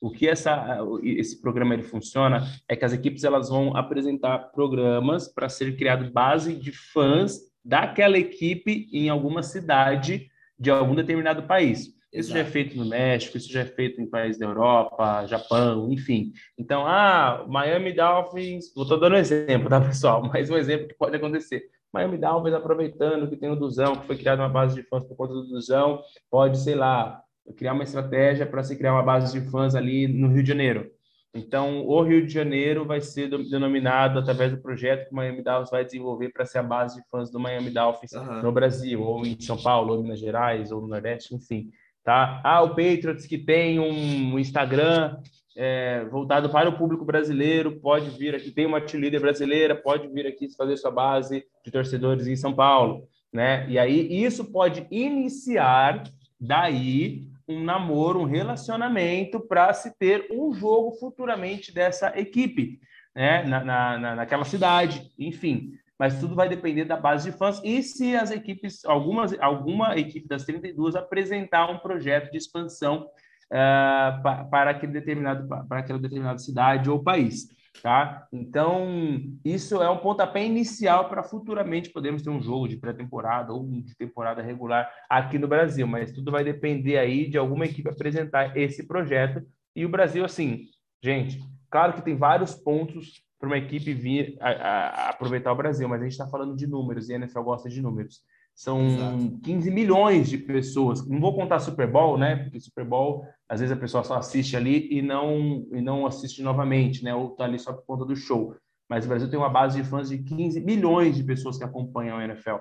[0.00, 5.28] O que essa, esse programa ele funciona é que as equipes elas vão apresentar programas
[5.28, 10.28] para ser criado base de fãs daquela equipe em alguma cidade
[10.58, 11.94] de algum determinado país.
[12.12, 12.34] Isso Exato.
[12.34, 16.30] já é feito no México, isso já é feito em países da Europa, Japão, enfim.
[16.58, 20.22] Então, ah, Miami Dolphins, vou estou dando um exemplo, tá, pessoal?
[20.22, 21.70] Mas um exemplo que pode acontecer.
[21.90, 25.16] Miami Dolphins, aproveitando que tem o Duzão, que foi criada uma base de fãs por
[25.16, 27.22] conta do Duzão, pode, sei lá,
[27.56, 30.90] criar uma estratégia para se criar uma base de fãs ali no Rio de Janeiro.
[31.34, 35.70] Então, o Rio de Janeiro vai ser denominado através do projeto que o Miami Dolphins
[35.70, 38.42] vai desenvolver para ser a base de fãs do Miami Dolphins uhum.
[38.42, 41.70] no Brasil, ou em São Paulo, ou em Minas Gerais, ou no Nordeste, enfim.
[42.04, 42.40] Tá?
[42.42, 45.18] Ah, o Patriots que tem um Instagram
[45.56, 50.26] é, voltado para o público brasileiro, pode vir aqui, tem uma líder brasileira, pode vir
[50.26, 53.68] aqui fazer sua base de torcedores em São Paulo, né?
[53.68, 56.02] E aí isso pode iniciar
[56.40, 62.80] daí um namoro, um relacionamento para se ter um jogo futuramente dessa equipe,
[63.14, 63.44] né?
[63.44, 65.72] Na, na, naquela cidade, enfim.
[65.98, 70.26] Mas tudo vai depender da base de fãs e se as equipes, algumas, alguma equipe
[70.26, 73.06] das 32 apresentar um projeto de expansão
[73.52, 77.46] uh, para, aquele determinado, para aquela determinada cidade ou país.
[77.80, 78.28] Tá?
[78.32, 83.66] Então, isso é um pontapé inicial para futuramente podermos ter um jogo de pré-temporada ou
[83.66, 88.56] de temporada regular aqui no Brasil, mas tudo vai depender aí de alguma equipe apresentar
[88.56, 89.42] esse projeto.
[89.74, 90.66] E o Brasil, assim,
[91.02, 91.40] gente,
[91.70, 96.00] claro que tem vários pontos para uma equipe vir a, a, aproveitar o Brasil, mas
[96.00, 98.20] a gente está falando de números e a NFL gosta de números.
[98.54, 99.40] São Exato.
[99.42, 101.04] 15 milhões de pessoas.
[101.08, 102.36] Não vou contar Super Bowl, né?
[102.36, 106.40] Porque Super Bowl, às vezes a pessoa só assiste ali e não, e não assiste
[106.40, 107.12] novamente, né?
[107.16, 108.54] Ou tá ali só por conta do show.
[108.88, 112.18] Mas o Brasil tem uma base de fãs de 15 milhões de pessoas que acompanham
[112.18, 112.58] a NFL.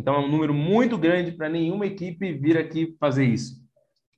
[0.00, 3.60] Então é um número muito grande para nenhuma equipe vir aqui fazer isso.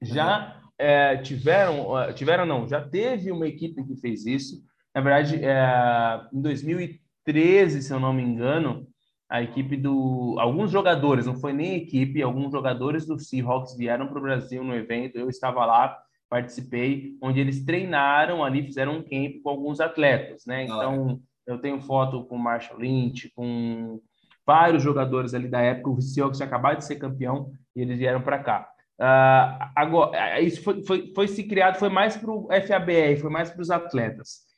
[0.00, 4.62] Já é, tiveram, tiveram não, já teve uma equipe que fez isso.
[4.94, 8.86] Na verdade, é, em 2013, se eu não me engano,
[9.28, 10.36] a equipe do.
[10.38, 14.74] Alguns jogadores, não foi nem equipe, alguns jogadores do Seahawks vieram para o Brasil no
[14.74, 15.18] evento.
[15.18, 20.64] Eu estava lá, participei, onde eles treinaram ali, fizeram um camp com alguns atletas, né?
[20.64, 24.00] Então, eu tenho foto com o Marshall Lynch, com
[24.46, 25.90] vários jogadores ali da época.
[25.90, 28.68] O Seahawks tinha acabado de ser campeão e eles vieram para cá.
[29.00, 33.50] Uh, agora, isso foi, foi, foi se criado, foi mais para o FABR, foi mais
[33.50, 34.53] para os atletas.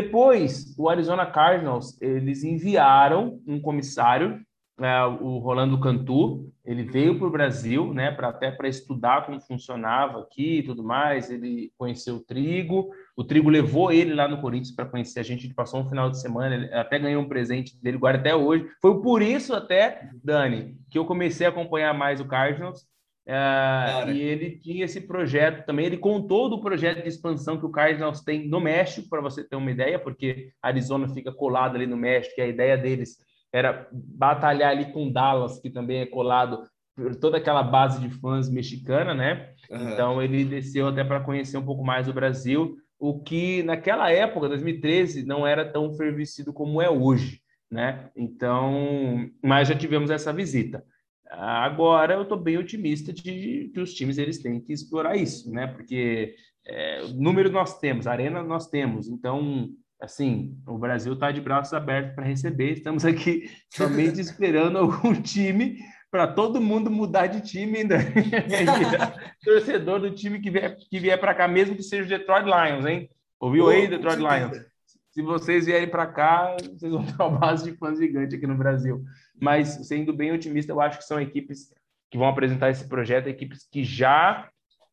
[0.00, 4.40] Depois, o Arizona Cardinals, eles enviaram um comissário,
[4.78, 9.40] é, o Rolando Cantu, ele veio para o Brasil, né, para até para estudar como
[9.40, 11.32] funcionava aqui e tudo mais.
[11.32, 15.48] Ele conheceu o Trigo, o Trigo levou ele lá no Corinthians para conhecer a gente.
[15.48, 18.68] Ele passou um final de semana, ele até ganhou um presente dele, guarda até hoje.
[18.80, 22.86] Foi por isso até, Dani, que eu comecei a acompanhar mais o Cardinals
[23.28, 25.84] Uh, e ele tinha esse projeto também.
[25.84, 29.56] Ele contou do projeto de expansão que o Cardinals tem no México, para você ter
[29.56, 33.18] uma ideia, porque Arizona fica colado ali no México, e a ideia deles
[33.52, 36.62] era batalhar ali com Dallas, que também é colado
[36.96, 39.50] por toda aquela base de fãs mexicana, né?
[39.70, 39.92] Uhum.
[39.92, 44.48] Então ele desceu até para conhecer um pouco mais o Brasil, o que naquela época,
[44.48, 48.10] 2013, não era tão fervescido como é hoje, né?
[48.16, 50.82] Então, mas já tivemos essa visita.
[51.30, 55.66] Agora eu estou bem otimista de que os times eles têm que explorar isso, né?
[55.66, 56.34] Porque
[56.66, 59.68] é, número nós temos, arena nós temos, então
[60.00, 62.72] assim o Brasil está de braços abertos para receber.
[62.72, 65.78] Estamos aqui somente esperando algum time
[66.10, 67.98] para todo mundo mudar de time ainda.
[69.44, 72.86] Torcedor do time que vier, que vier para cá, mesmo que seja o Detroit Lions,
[72.86, 73.10] hein?
[73.38, 74.66] Ouviu oh, aí, Detroit Lions?
[75.10, 78.56] Se vocês vierem para cá, vocês vão ter uma base de fãs gigante aqui no
[78.56, 79.04] Brasil
[79.40, 81.72] mas sendo bem otimista, eu acho que são equipes
[82.10, 84.48] que vão apresentar esse projeto, equipes que já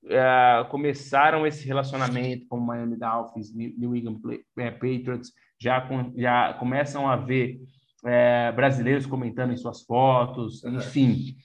[0.07, 4.19] é, começaram esse relacionamento com o Miami Dolphins, New England
[4.57, 7.59] é, Patriots, já, com, já começam a ver
[8.05, 10.77] é, brasileiros comentando em suas fotos, uhum.
[10.77, 11.35] enfim.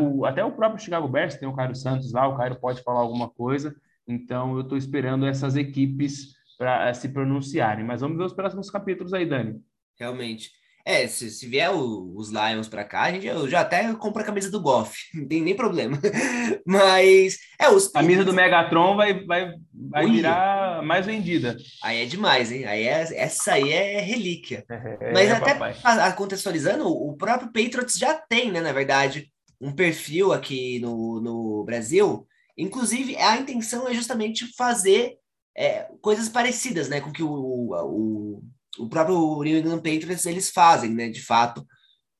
[0.00, 3.00] o, até o próprio Chicago Bears tem o Cairo Santos lá, o Cairo pode falar
[3.00, 3.74] alguma coisa,
[4.08, 7.84] então eu estou esperando essas equipes para se pronunciarem.
[7.84, 9.60] Mas vamos ver os próximos capítulos aí, Dani.
[9.98, 10.50] Realmente.
[10.86, 14.22] É, se, se vier o, os Lions para cá, a gente, eu já até compro
[14.22, 15.98] a camisa do Goff, não tem nem problema.
[16.64, 17.88] Mas, é, os...
[17.88, 21.56] A camisa do Megatron vai, vai, vai virar mais vendida.
[21.82, 22.66] Aí é demais, hein?
[22.66, 24.64] Aí é, essa aí é relíquia.
[24.70, 26.12] É, Mas até papai.
[26.14, 29.28] contextualizando, o próprio Patriots já tem, né, na verdade,
[29.60, 32.24] um perfil aqui no, no Brasil.
[32.56, 35.16] Inclusive, a intenção é justamente fazer
[35.56, 38.42] é, coisas parecidas, né, com que o, o
[38.78, 41.66] o próprio New England Patriots eles fazem, né, de fato,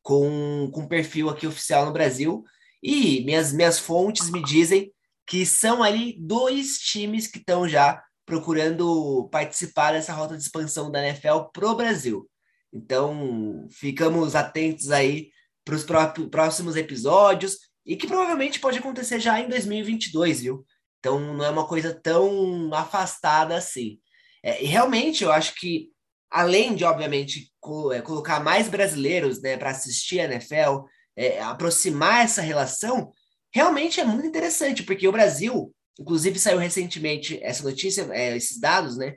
[0.02, 2.44] com, com perfil aqui oficial no Brasil.
[2.82, 4.92] E minhas, minhas fontes me dizem
[5.26, 11.06] que são ali dois times que estão já procurando participar dessa rota de expansão da
[11.06, 12.28] NFL para o Brasil.
[12.72, 15.30] Então, ficamos atentos aí
[15.64, 15.84] para os
[16.30, 20.64] próximos episódios e que provavelmente pode acontecer já em 2022, viu?
[20.98, 23.98] Então, não é uma coisa tão afastada assim.
[24.42, 25.90] É, e realmente, eu acho que,
[26.30, 27.52] além de, obviamente,
[27.92, 30.84] é, colocar mais brasileiros né, para assistir a NFL,
[31.16, 33.10] é, aproximar essa relação,
[33.52, 38.96] realmente é muito interessante, porque o Brasil, inclusive saiu recentemente essa notícia, é, esses dados,
[38.96, 39.16] né?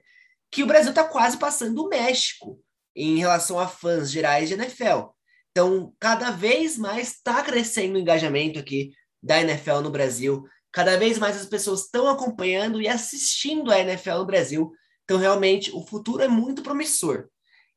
[0.52, 2.60] Que o Brasil está quase passando o México
[2.96, 5.10] em relação a fãs gerais de NFL.
[5.52, 8.92] Então, cada vez mais está crescendo o engajamento aqui
[9.22, 10.44] da NFL no Brasil.
[10.72, 14.72] Cada vez mais as pessoas estão acompanhando e assistindo a NFL no Brasil.
[15.10, 17.28] Então, realmente, o futuro é muito promissor.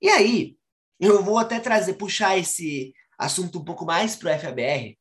[0.03, 0.55] E aí,
[1.01, 4.99] eu vou até trazer, puxar esse assunto um pouco mais para o FABR,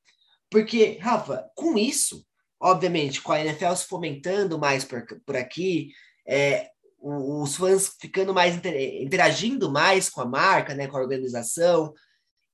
[0.50, 2.26] porque, Rafa, com isso,
[2.58, 5.92] obviamente, com a NFL se fomentando mais por, por aqui,
[6.26, 6.70] é,
[7.02, 11.94] os fãs ficando mais interagindo mais com a marca, né, com a organização,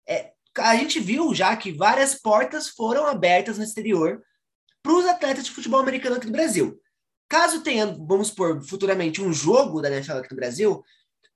[0.10, 4.24] é, a gente viu já que várias portas foram abertas no exterior
[4.82, 6.82] para os atletas de futebol americano aqui no Brasil.
[7.30, 10.84] Caso tenha, vamos supor, futuramente um jogo da NFL aqui no Brasil,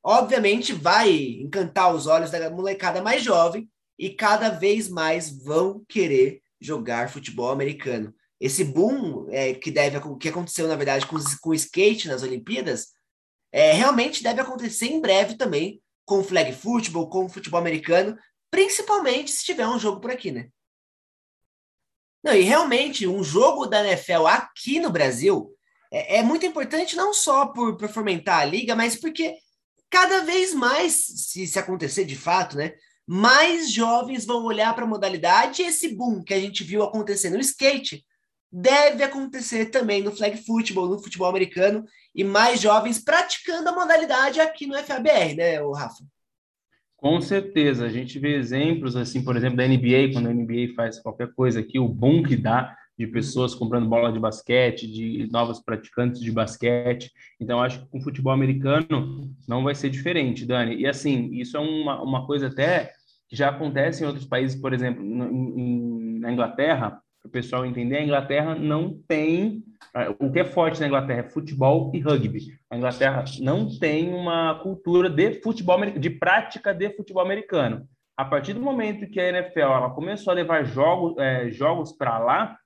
[0.02, 3.70] obviamente vai encantar os olhos da molecada mais jovem
[4.00, 8.14] e cada vez mais vão querer jogar futebol americano.
[8.40, 12.94] Esse boom é, que deve que aconteceu na verdade com, com o skate nas Olimpíadas
[13.52, 18.18] é, realmente deve acontecer em breve também com o flag football, com o futebol americano,
[18.50, 20.50] principalmente se tiver um jogo por aqui, né?
[22.24, 25.56] Não, e realmente um jogo da NFL aqui no Brasil
[25.92, 29.36] é, é muito importante não só por, por fomentar a liga, mas porque
[29.90, 32.74] cada vez mais, se, se acontecer de fato, né,
[33.06, 37.30] mais jovens vão olhar para a modalidade e esse boom que a gente viu acontecer
[37.30, 38.06] no skate
[38.50, 44.40] deve acontecer também no flag football, no futebol americano e mais jovens praticando a modalidade
[44.40, 46.04] aqui no FABR, né, o Rafa?
[46.98, 51.00] Com certeza, a gente vê exemplos assim, por exemplo, da NBA, quando a NBA faz
[51.00, 55.60] qualquer coisa aqui, o boom que dá de pessoas comprando bola de basquete, de novos
[55.60, 57.12] praticantes de basquete.
[57.40, 60.76] Então, acho que com o futebol americano não vai ser diferente, Dani.
[60.76, 62.92] E assim, isso é uma, uma coisa até
[63.28, 67.98] que já acontece em outros países, por exemplo, em, na Inglaterra, para o pessoal entender,
[67.98, 69.64] a Inglaterra não tem.
[70.20, 72.40] O que é forte na Inglaterra é futebol e rugby.
[72.70, 77.88] A Inglaterra não tem uma cultura de futebol de prática de futebol americano.
[78.18, 82.20] A partir do momento que a NFL ela começou a levar jogos, é, jogos para
[82.20, 82.58] lá,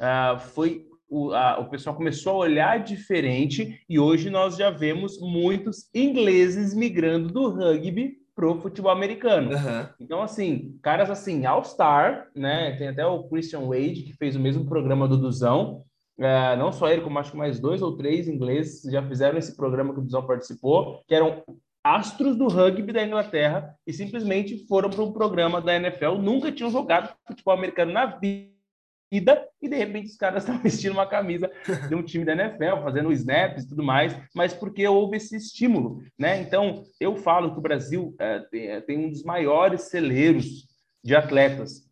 [0.00, 5.20] uh, foi o, a, o pessoal começou a olhar diferente e hoje nós já vemos
[5.20, 9.52] muitos ingleses migrando do rugby pro futebol americano.
[9.52, 9.86] Uhum.
[10.00, 12.74] Então, assim, caras assim, All-Star, né?
[12.76, 15.84] Tem até o Christian Wade, que fez o mesmo programa do Duzão.
[16.18, 19.56] É, não só ele, como acho que mais dois ou três ingleses já fizeram esse
[19.56, 21.44] programa que o Duzão participou, que eram
[21.84, 26.70] astros do rugby da Inglaterra e simplesmente foram para um programa da NFL, nunca tinham
[26.70, 28.53] jogado futebol americano na vida
[29.10, 31.50] vida e de repente os caras estão vestindo uma camisa
[31.88, 36.02] de um time da NFL, fazendo snaps e tudo mais, mas porque houve esse estímulo,
[36.18, 36.40] né?
[36.40, 40.66] Então, eu falo que o Brasil é, tem, é, tem, um dos maiores celeiros
[41.02, 41.84] de atletas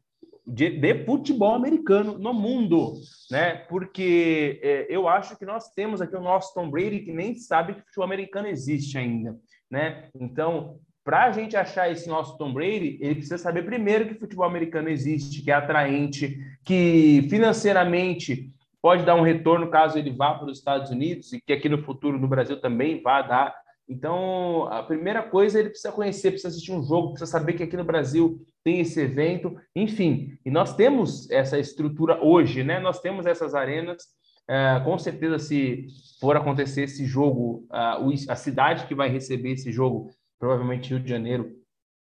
[0.47, 2.95] de, de, futebol americano no mundo,
[3.31, 3.55] né?
[3.69, 7.75] Porque é, eu acho que nós temos aqui o nosso Tom Brady que nem sabe
[7.75, 9.39] que futebol americano existe ainda,
[9.71, 10.09] né?
[10.19, 14.47] Então, para a gente achar esse nosso Tom Brady, ele precisa saber primeiro que futebol
[14.47, 20.51] americano existe, que é atraente, que financeiramente pode dar um retorno caso ele vá para
[20.51, 23.55] os Estados Unidos e que aqui no futuro no Brasil também vá dar.
[23.89, 27.77] Então, a primeira coisa ele precisa conhecer, precisa assistir um jogo, precisa saber que aqui
[27.77, 30.39] no Brasil tem esse evento, enfim.
[30.45, 32.79] E nós temos essa estrutura hoje, né?
[32.79, 34.05] Nós temos essas arenas.
[34.49, 35.87] É, com certeza, se
[36.21, 37.99] for acontecer esse jogo, a,
[38.29, 40.11] a cidade que vai receber esse jogo
[40.43, 41.53] provavelmente Rio de Janeiro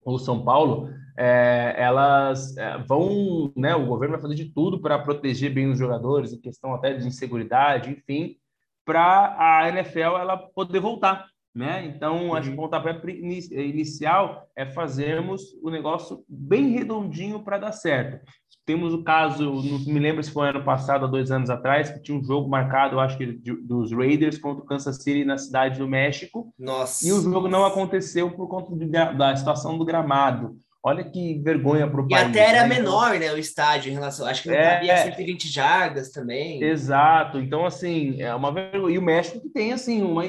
[0.05, 4.99] ou São Paulo, é, elas é, vão, né, o governo vai fazer de tudo para
[4.99, 8.37] proteger bem os jogadores, em questão até de inseguridade, enfim,
[8.85, 11.87] para a NFL ela poder voltar, né?
[11.87, 12.35] Então, uhum.
[12.35, 18.23] acho que o pontapé inicial é fazermos o negócio bem redondinho para dar certo.
[18.69, 22.03] Temos o caso, não me lembro se foi ano passado, há dois anos atrás, que
[22.03, 23.25] tinha um jogo marcado, acho que
[23.63, 26.53] dos Raiders contra o Kansas City na cidade do México.
[26.59, 27.09] Nossa.
[27.09, 28.71] E o jogo não aconteceu por conta
[29.15, 30.59] da situação do gramado.
[30.83, 32.27] Olha que vergonha para o país.
[32.27, 32.77] E até era né?
[32.77, 34.27] menor, né, o estádio em relação.
[34.27, 36.63] Acho que não é, cabia 120 jardas também.
[36.63, 37.39] Exato.
[37.39, 38.95] Então, assim, é uma vergonha.
[38.95, 40.25] E o México que tem, assim, uma,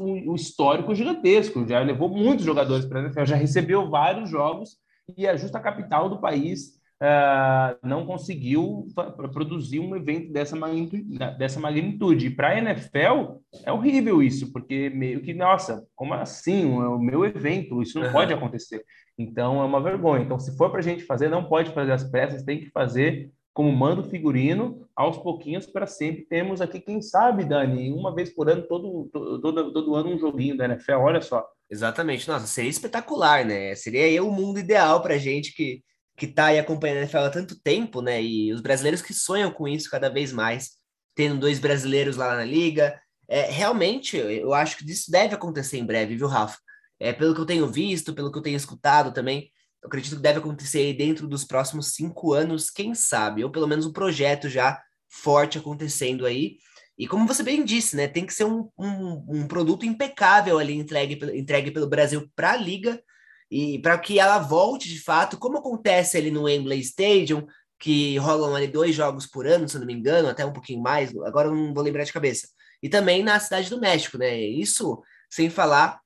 [0.00, 1.64] um histórico gigantesco.
[1.68, 4.78] Já levou muitos jogadores para a NFL, já recebeu vários jogos
[5.16, 8.86] e é justa a capital do país uh, não conseguiu
[9.32, 11.18] produzir um evento dessa magnitude.
[11.38, 12.26] Dessa magnitude.
[12.26, 16.62] E para a NFL é horrível isso, porque meio que, nossa, como assim?
[16.80, 18.12] É o meu evento, isso não uhum.
[18.12, 18.82] pode acontecer.
[19.18, 20.24] Então é uma vergonha.
[20.24, 23.30] Então, se for para a gente fazer, não pode fazer as peças, tem que fazer
[23.52, 26.26] como manda o figurino, aos pouquinhos para sempre.
[26.26, 30.56] Temos aqui, quem sabe, Dani, uma vez por ano, todo, todo, todo ano um joguinho
[30.56, 31.46] da NFL, olha só.
[31.70, 33.72] Exatamente, nossa, seria espetacular, né?
[33.76, 35.84] Seria aí o mundo ideal para gente que
[36.16, 38.22] que tá aí acompanhando a NFL há tanto tempo, né?
[38.22, 40.72] E os brasileiros que sonham com isso cada vez mais,
[41.14, 43.00] tendo dois brasileiros lá na liga.
[43.28, 46.58] É, realmente, eu acho que isso deve acontecer em breve, viu, Rafa?
[47.00, 49.50] É, pelo que eu tenho visto, pelo que eu tenho escutado também,
[49.82, 53.84] eu acredito que deve acontecer dentro dos próximos cinco anos, quem sabe, ou pelo menos
[53.84, 56.58] um projeto já forte acontecendo aí.
[56.96, 60.74] E como você bem disse, né, tem que ser um, um, um produto impecável ali
[60.74, 63.02] entregue, entregue pelo Brasil para a liga
[63.50, 67.46] e para que ela volte de fato, como acontece ali no Wembley Stadium,
[67.78, 71.14] que rolam ali dois jogos por ano, se não me engano, até um pouquinho mais,
[71.18, 72.48] agora eu não vou lembrar de cabeça.
[72.82, 74.36] E também na cidade do México, né?
[74.38, 76.00] Isso sem falar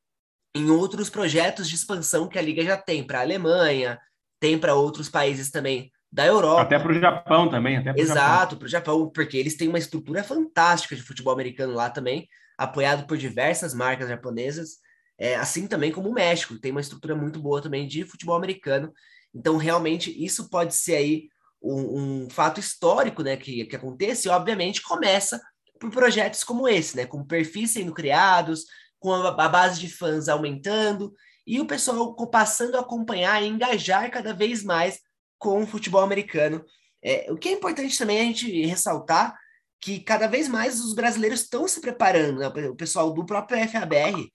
[0.55, 3.99] em outros projetos de expansão que a liga já tem para a Alemanha,
[4.41, 6.63] tem para outros países também da Europa.
[6.63, 7.77] Até para o Japão também.
[7.77, 11.91] Até Exato, para o Japão, porque eles têm uma estrutura fantástica de futebol americano lá
[11.91, 12.27] também,
[12.57, 14.79] apoiado por diversas marcas japonesas,
[15.19, 18.93] é, assim também como o México, tem uma estrutura muito boa também de futebol americano.
[19.35, 21.29] Então, realmente, isso pode ser aí
[21.61, 25.41] um, um fato histórico né, que, que aconteça, e obviamente começa
[25.81, 28.65] por projetos como esse, né, com perfis sendo criados,
[28.99, 31.13] com a, a base de fãs aumentando
[31.47, 35.01] e o pessoal passando a acompanhar e engajar cada vez mais
[35.39, 36.65] com o futebol americano.
[37.03, 39.37] É, o que é importante também a gente ressaltar
[39.81, 42.49] que cada vez mais os brasileiros estão se preparando, né?
[42.69, 44.29] o pessoal do próprio FABR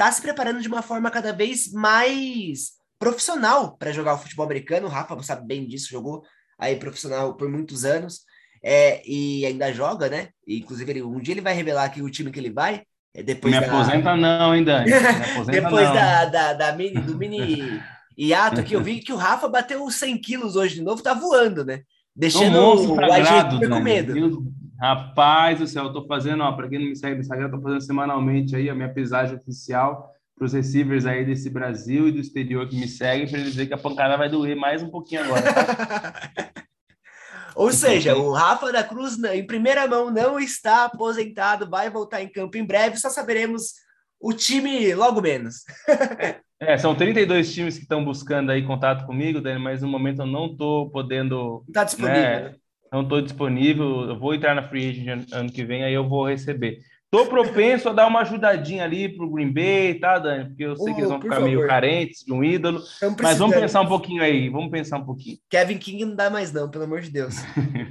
[0.00, 4.86] está se preparando de uma forma cada vez mais profissional para jogar o futebol americano.
[4.86, 6.22] O Rafa sabe bem disso, jogou
[6.58, 8.20] aí profissional por muitos anos
[8.64, 10.28] é, e ainda joga, né?
[10.46, 12.82] E, inclusive, ele, um dia ele vai revelar aqui o time que ele vai.
[13.12, 13.66] É depois me da...
[13.66, 14.90] aposenta não, hein, Dani?
[15.50, 15.94] depois não.
[15.94, 17.82] Da, da, da, mini, do mini
[18.16, 21.62] hiato aqui, eu vi que o Rafa bateu 100 quilos hoje de novo, tá voando,
[21.62, 21.82] né?
[22.16, 24.44] Deixando o, o com medo.
[24.80, 27.50] Rapaz do céu, eu tô fazendo, ó, para quem não me segue no Instagram, eu
[27.50, 32.12] tô fazendo semanalmente aí a minha pesagem oficial para os receivers aí desse Brasil e
[32.12, 34.88] do exterior que me seguem, para eles verem que a pancada vai doer mais um
[34.88, 35.42] pouquinho agora.
[35.42, 36.30] Tá?
[37.54, 42.28] Ou seja, o Rafa da Cruz, em primeira mão, não está aposentado, vai voltar em
[42.32, 43.74] campo em breve, só saberemos
[44.18, 45.56] o time logo menos.
[46.58, 50.26] é, são 32 times que estão buscando aí contato comigo, Dani, mas no momento eu
[50.26, 51.62] não estou podendo.
[51.68, 52.22] Está disponível.
[52.22, 52.54] Né,
[52.92, 56.28] não estou disponível, eu vou entrar na Free Agent ano que vem, aí eu vou
[56.28, 56.80] receber.
[57.10, 60.44] Tô propenso a dar uma ajudadinha ali pro Green Bay, tá, Dani?
[60.44, 61.48] Porque eu sei que eles vão ficar favor.
[61.48, 62.80] meio carentes de um ídolo.
[63.20, 65.36] Mas vamos pensar um pouquinho aí, vamos pensar um pouquinho.
[65.48, 67.34] Kevin King não dá mais, não, pelo amor de Deus.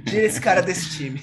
[0.06, 1.20] Tira esse cara desse time.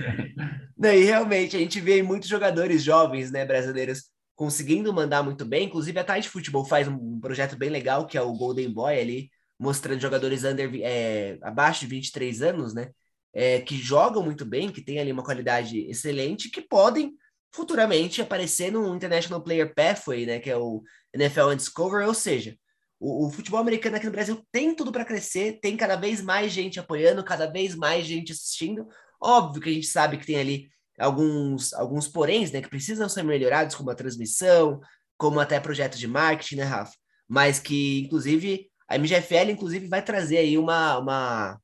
[0.76, 4.04] não, e realmente, a gente vê muitos jogadores jovens, né, brasileiros,
[4.34, 5.66] conseguindo mandar muito bem.
[5.66, 9.28] Inclusive, a Tide Futebol faz um projeto bem legal, que é o Golden Boy ali,
[9.58, 12.90] mostrando jogadores under, é, abaixo de 23 anos, né?
[13.32, 17.14] é, que jogam muito bem, que têm ali uma qualidade excelente, que podem
[17.52, 20.82] futuramente aparecer no International Player Pathway, né, que é o
[21.14, 22.56] NFL Undiscover, ou seja,
[23.00, 26.52] o, o futebol americano aqui no Brasil tem tudo para crescer, tem cada vez mais
[26.52, 28.86] gente apoiando, cada vez mais gente assistindo.
[29.20, 33.22] Óbvio que a gente sabe que tem ali alguns alguns poréns, né, que precisam ser
[33.22, 34.80] melhorados, como a transmissão,
[35.16, 36.94] como até projetos de marketing, né, Rafa?
[37.28, 41.60] Mas que, inclusive, a MGFL, inclusive, vai trazer aí uma, uma,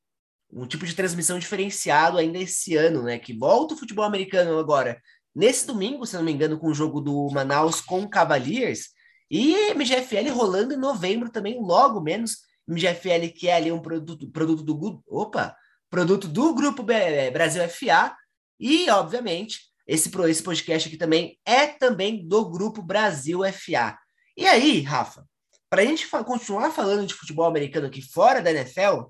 [0.52, 3.18] um tipo de transmissão diferenciado ainda esse ano, né?
[3.18, 5.00] Que volta o futebol americano agora.
[5.34, 8.90] Nesse domingo, se não me engano, com o jogo do Manaus com Cavaliers,
[9.30, 12.38] e MGFL rolando em novembro também, logo menos.
[12.68, 15.02] MGFL, que é ali um produto, produto do.
[15.06, 15.56] Opa!
[15.90, 18.14] Produto do Grupo é, Brasil FA.
[18.58, 23.98] E, obviamente, esse, esse podcast aqui também é também do Grupo Brasil FA.
[24.36, 25.26] E aí, Rafa,
[25.74, 29.08] para a gente continuar falando de futebol americano aqui fora da NFL,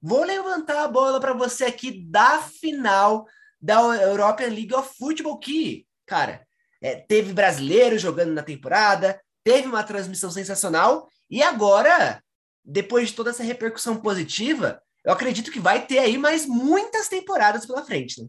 [0.00, 3.26] Vou levantar a bola para você aqui da final
[3.60, 6.46] da European League of Football, que, cara,
[6.80, 12.22] é, teve brasileiro jogando na temporada, teve uma transmissão sensacional, e agora,
[12.64, 17.66] depois de toda essa repercussão positiva, eu acredito que vai ter aí mais muitas temporadas
[17.66, 18.22] pela frente.
[18.22, 18.28] Né?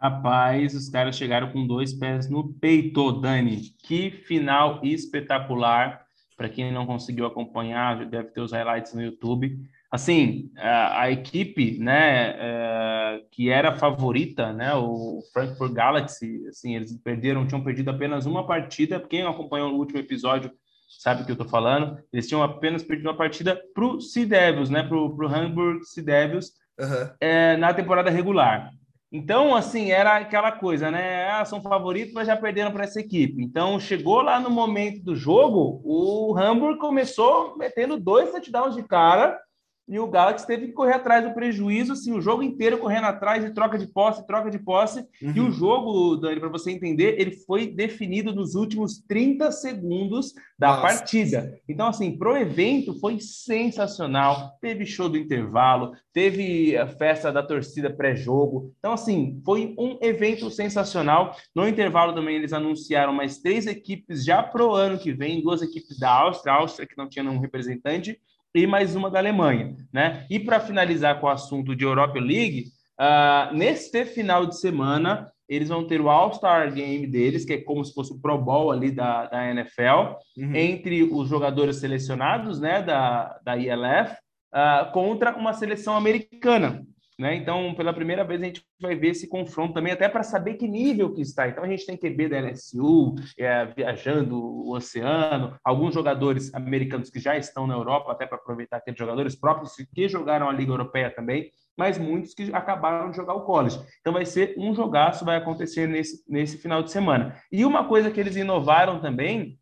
[0.00, 3.76] Rapaz, os caras chegaram com dois pés no peito, Dani.
[3.78, 6.03] Que final espetacular.
[6.36, 9.58] Para quem não conseguiu acompanhar, deve ter os highlights no YouTube
[9.94, 16.98] assim, a, a equipe, né, é, que era favorita, né, o Frankfurt Galaxy, assim, eles
[16.98, 18.98] perderam, tinham perdido apenas uma partida.
[18.98, 20.50] Quem acompanhou o último episódio
[20.98, 21.96] sabe o que eu tô falando.
[22.12, 24.82] Eles tinham apenas perdido uma partida pro Sea Devils, né?
[24.82, 27.10] Pro, pro Hamburg Sea Devils uhum.
[27.20, 28.72] é, na temporada regular.
[29.16, 31.30] Então, assim, era aquela coisa, né?
[31.30, 33.40] Ah, são favoritos, mas já perderam para essa equipe.
[33.40, 39.38] Então, chegou lá no momento do jogo, o Hamburg começou metendo dois touchdowns de cara
[39.86, 43.44] e o Galaxy teve que correr atrás do prejuízo, assim, o jogo inteiro correndo atrás
[43.44, 45.00] de troca de posse, troca de posse.
[45.22, 45.32] Uhum.
[45.36, 50.68] E o jogo, Dani, para você entender, ele foi definido nos últimos 30 segundos da
[50.68, 50.80] Nossa.
[50.80, 51.60] partida.
[51.68, 54.56] Então, assim, pro evento foi sensacional.
[54.58, 58.72] Teve show do intervalo, teve a festa da torcida pré-jogo.
[58.78, 61.36] Então, assim, foi um evento sensacional.
[61.54, 65.98] No intervalo também eles anunciaram mais três equipes já pro ano que vem, duas equipes
[65.98, 68.18] da Áustria, Áustria que não tinha nenhum representante,
[68.54, 70.24] e mais uma da Alemanha, né?
[70.30, 72.66] E para finalizar com o assunto de Europa League,
[73.00, 77.84] uh, neste final de semana eles vão ter o All-Star Game deles, que é como
[77.84, 80.54] se fosse o Pro Bowl ali da, da NFL, uhum.
[80.54, 84.16] entre os jogadores selecionados, né, da, da ILF, uh,
[84.52, 86.82] ah, contra uma seleção americana.
[87.18, 87.36] Né?
[87.36, 90.66] Então, pela primeira vez, a gente vai ver esse confronto também, até para saber que
[90.66, 91.48] nível que está.
[91.48, 97.20] Então, a gente tem QB da LSU, é, viajando o oceano, alguns jogadores americanos que
[97.20, 101.08] já estão na Europa, até para aproveitar aqueles jogadores próprios que jogaram a Liga Europeia
[101.08, 103.78] também, mas muitos que acabaram de jogar o college.
[104.00, 107.40] Então, vai ser um jogaço, vai acontecer nesse, nesse final de semana.
[107.50, 109.56] E uma coisa que eles inovaram também,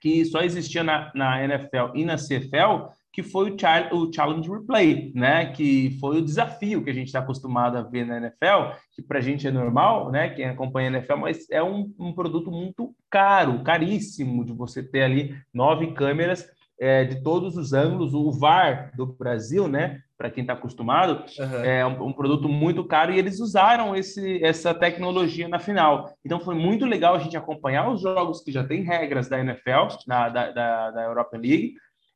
[0.00, 3.56] que só existia na, na NFL e na CFL, que foi o,
[3.96, 5.46] o Challenge Replay, né?
[5.46, 9.18] Que foi o desafio que a gente está acostumado a ver na NFL, que para
[9.18, 10.30] a gente é normal, né?
[10.30, 15.02] Quem acompanha a NFL, mas é um, um produto muito caro, caríssimo de você ter
[15.02, 16.48] ali nove câmeras
[16.80, 20.00] é, de todos os ângulos, o VAR do Brasil, né?
[20.16, 21.64] Para quem está acostumado, uhum.
[21.64, 26.14] é um, um, produto muito caro e eles usaram esse, essa tecnologia na final.
[26.24, 29.94] Então foi muito legal a gente acompanhar os jogos que já tem regras da NFL,
[30.06, 31.74] na, da, da, da European League,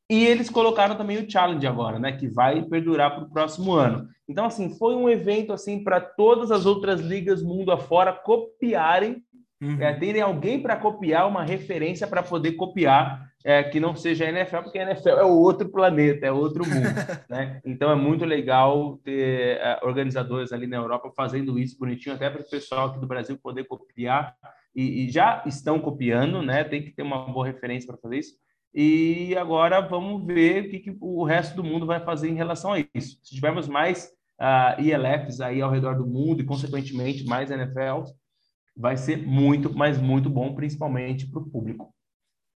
[0.09, 4.07] e eles colocaram também o challenge agora, né, que vai perdurar para o próximo ano.
[4.27, 9.23] Então, assim, foi um evento assim para todas as outras ligas mundo afora copiarem,
[9.61, 9.77] uhum.
[9.79, 14.29] é, terem alguém para copiar, uma referência para poder copiar, é, que não seja a
[14.29, 16.87] NFL, porque a NFL é outro planeta, é outro mundo,
[17.29, 17.61] né?
[17.63, 22.41] Então é muito legal ter é, organizadores ali na Europa fazendo isso bonitinho, até para
[22.41, 24.35] o pessoal aqui do Brasil poder copiar.
[24.75, 26.63] E, e já estão copiando, né?
[26.63, 28.35] Tem que ter uma boa referência para fazer isso
[28.77, 32.73] e agora vamos ver o que, que, o resto do mundo vai fazer em relação
[32.73, 33.17] a isso.
[33.23, 34.07] Se tivermos mais
[34.37, 38.13] uh, ah, ILFs aí ao redor do mundo e, consequentemente, mais NFLs,
[38.75, 41.95] vai ser muito, mas muito bom, principalmente para o público.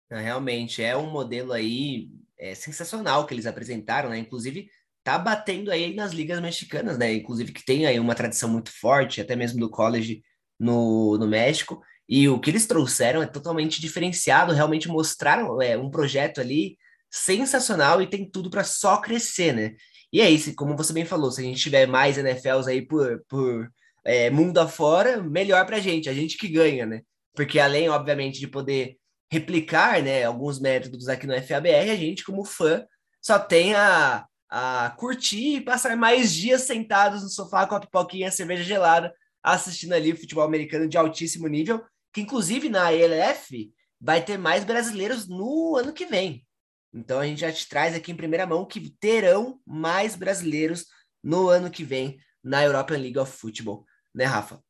[0.09, 2.09] Realmente, é um modelo aí
[2.39, 4.17] é, sensacional que eles apresentaram, né?
[4.17, 4.69] Inclusive,
[5.03, 7.13] tá batendo aí nas ligas mexicanas, né?
[7.13, 10.23] Inclusive, que tem aí uma tradição muito forte, até mesmo do college
[10.57, 11.81] no, no México.
[12.07, 16.77] E o que eles trouxeram é totalmente diferenciado, realmente mostraram é, um projeto ali
[17.09, 19.75] sensacional e tem tudo para só crescer, né?
[20.13, 23.23] E é isso, como você bem falou, se a gente tiver mais NFLs aí por,
[23.27, 23.69] por
[24.03, 27.01] é, mundo afora, melhor para a gente, a gente que ganha, né?
[27.33, 28.97] Porque além, obviamente, de poder
[29.31, 32.85] replicar né, alguns métodos aqui no FABR, a gente, como fã,
[33.21, 38.27] só tem a, a curtir e passar mais dias sentados no sofá com a pipoquinha
[38.27, 41.83] a cerveja gelada, assistindo ali futebol americano de altíssimo nível
[42.15, 46.45] que inclusive na ELF vai ter mais brasileiros no ano que vem.
[46.93, 50.85] Então a gente já te traz aqui em primeira mão que terão mais brasileiros
[51.21, 54.61] no ano que vem na European League of Football, né, Rafa?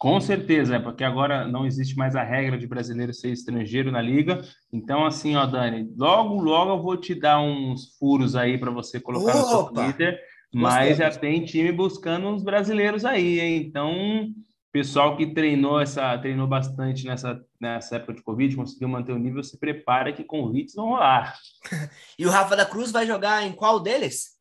[0.00, 4.02] Com certeza, é porque agora não existe mais a regra de brasileiro ser estrangeiro na
[4.02, 4.42] liga.
[4.72, 8.98] Então, assim, ó, Dani, logo, logo eu vou te dar uns furos aí para você
[8.98, 9.40] colocar Opa!
[9.40, 10.20] no seu Twitter,
[10.52, 13.64] mas já tem time buscando uns brasileiros aí, hein?
[13.64, 14.34] Então,
[14.74, 19.40] pessoal que treinou essa treinou bastante nessa nessa época de Covid, conseguiu manter o nível,
[19.40, 21.38] se prepara que convites vão rolar.
[22.18, 24.34] e o Rafa da Cruz vai jogar em qual deles?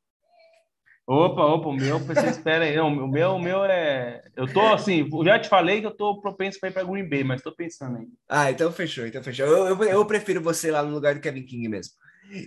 [1.05, 2.75] Opa, opa, o meu, você espera aí.
[2.75, 4.23] Não, o meu, o meu é.
[4.35, 7.23] Eu tô assim, já te falei que eu tô propenso para ir para Green Bay,
[7.23, 8.07] mas tô pensando aí.
[8.27, 9.45] Ah, então fechou, então fechou.
[9.45, 11.93] Eu, eu, eu prefiro você lá no lugar do Kevin King mesmo.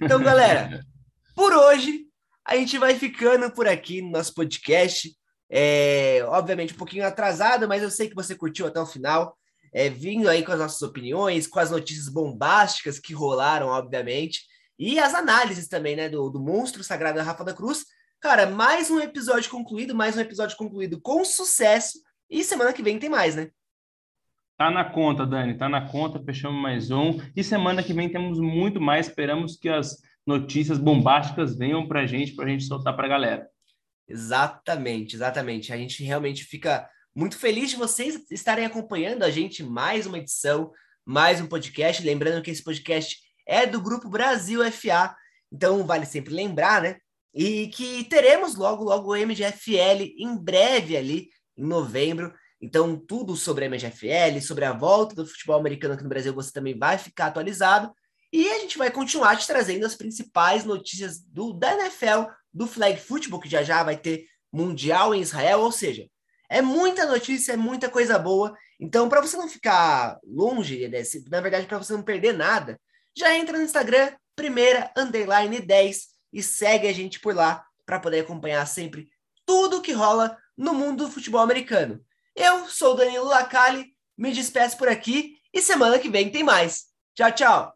[0.02, 0.80] Então, galera,
[1.36, 2.06] por hoje
[2.44, 5.08] a gente vai ficando por aqui no nosso podcast.
[5.50, 9.36] É, obviamente um pouquinho atrasado, mas eu sei que você curtiu até o final.
[9.72, 14.40] É, vindo aí com as nossas opiniões, com as notícias bombásticas que rolaram, obviamente,
[14.78, 17.84] e as análises também, né, do, do monstro sagrado da Rafa da Cruz.
[18.20, 21.98] Cara, mais um episódio concluído, mais um episódio concluído com sucesso,
[22.30, 23.50] e semana que vem tem mais, né?
[24.56, 28.38] Tá na conta, Dani, tá na conta, fechamos mais um, e semana que vem temos
[28.38, 33.46] muito mais, esperamos que as notícias bombásticas venham pra gente, pra gente soltar pra galera.
[34.08, 35.72] Exatamente, exatamente.
[35.72, 40.70] A gente realmente fica muito feliz de vocês estarem acompanhando a gente mais uma edição,
[41.04, 42.02] mais um podcast.
[42.04, 45.14] Lembrando que esse podcast é do Grupo Brasil FA.
[45.50, 46.98] Então vale sempre lembrar, né?
[47.34, 52.32] E que teremos logo, logo o MGFL em breve ali, em novembro.
[52.60, 56.50] Então, tudo sobre a MGFL, sobre a volta do futebol americano aqui no Brasil, você
[56.50, 57.92] também vai ficar atualizado.
[58.32, 62.98] E a gente vai continuar te trazendo as principais notícias do, da NFL, do flag
[62.98, 66.08] football, que já já vai ter Mundial em Israel, ou seja,
[66.48, 68.56] é muita notícia, é muita coisa boa.
[68.80, 72.80] Então, para você não ficar longe desse, na verdade, para você não perder nada,
[73.14, 78.20] já entra no Instagram, primeira underline 10 e segue a gente por lá para poder
[78.20, 79.08] acompanhar sempre
[79.44, 82.02] tudo que rola no mundo do futebol americano.
[82.34, 86.86] Eu sou o Danilo Lacalle, me despeço por aqui e semana que vem tem mais.
[87.14, 87.75] Tchau, tchau!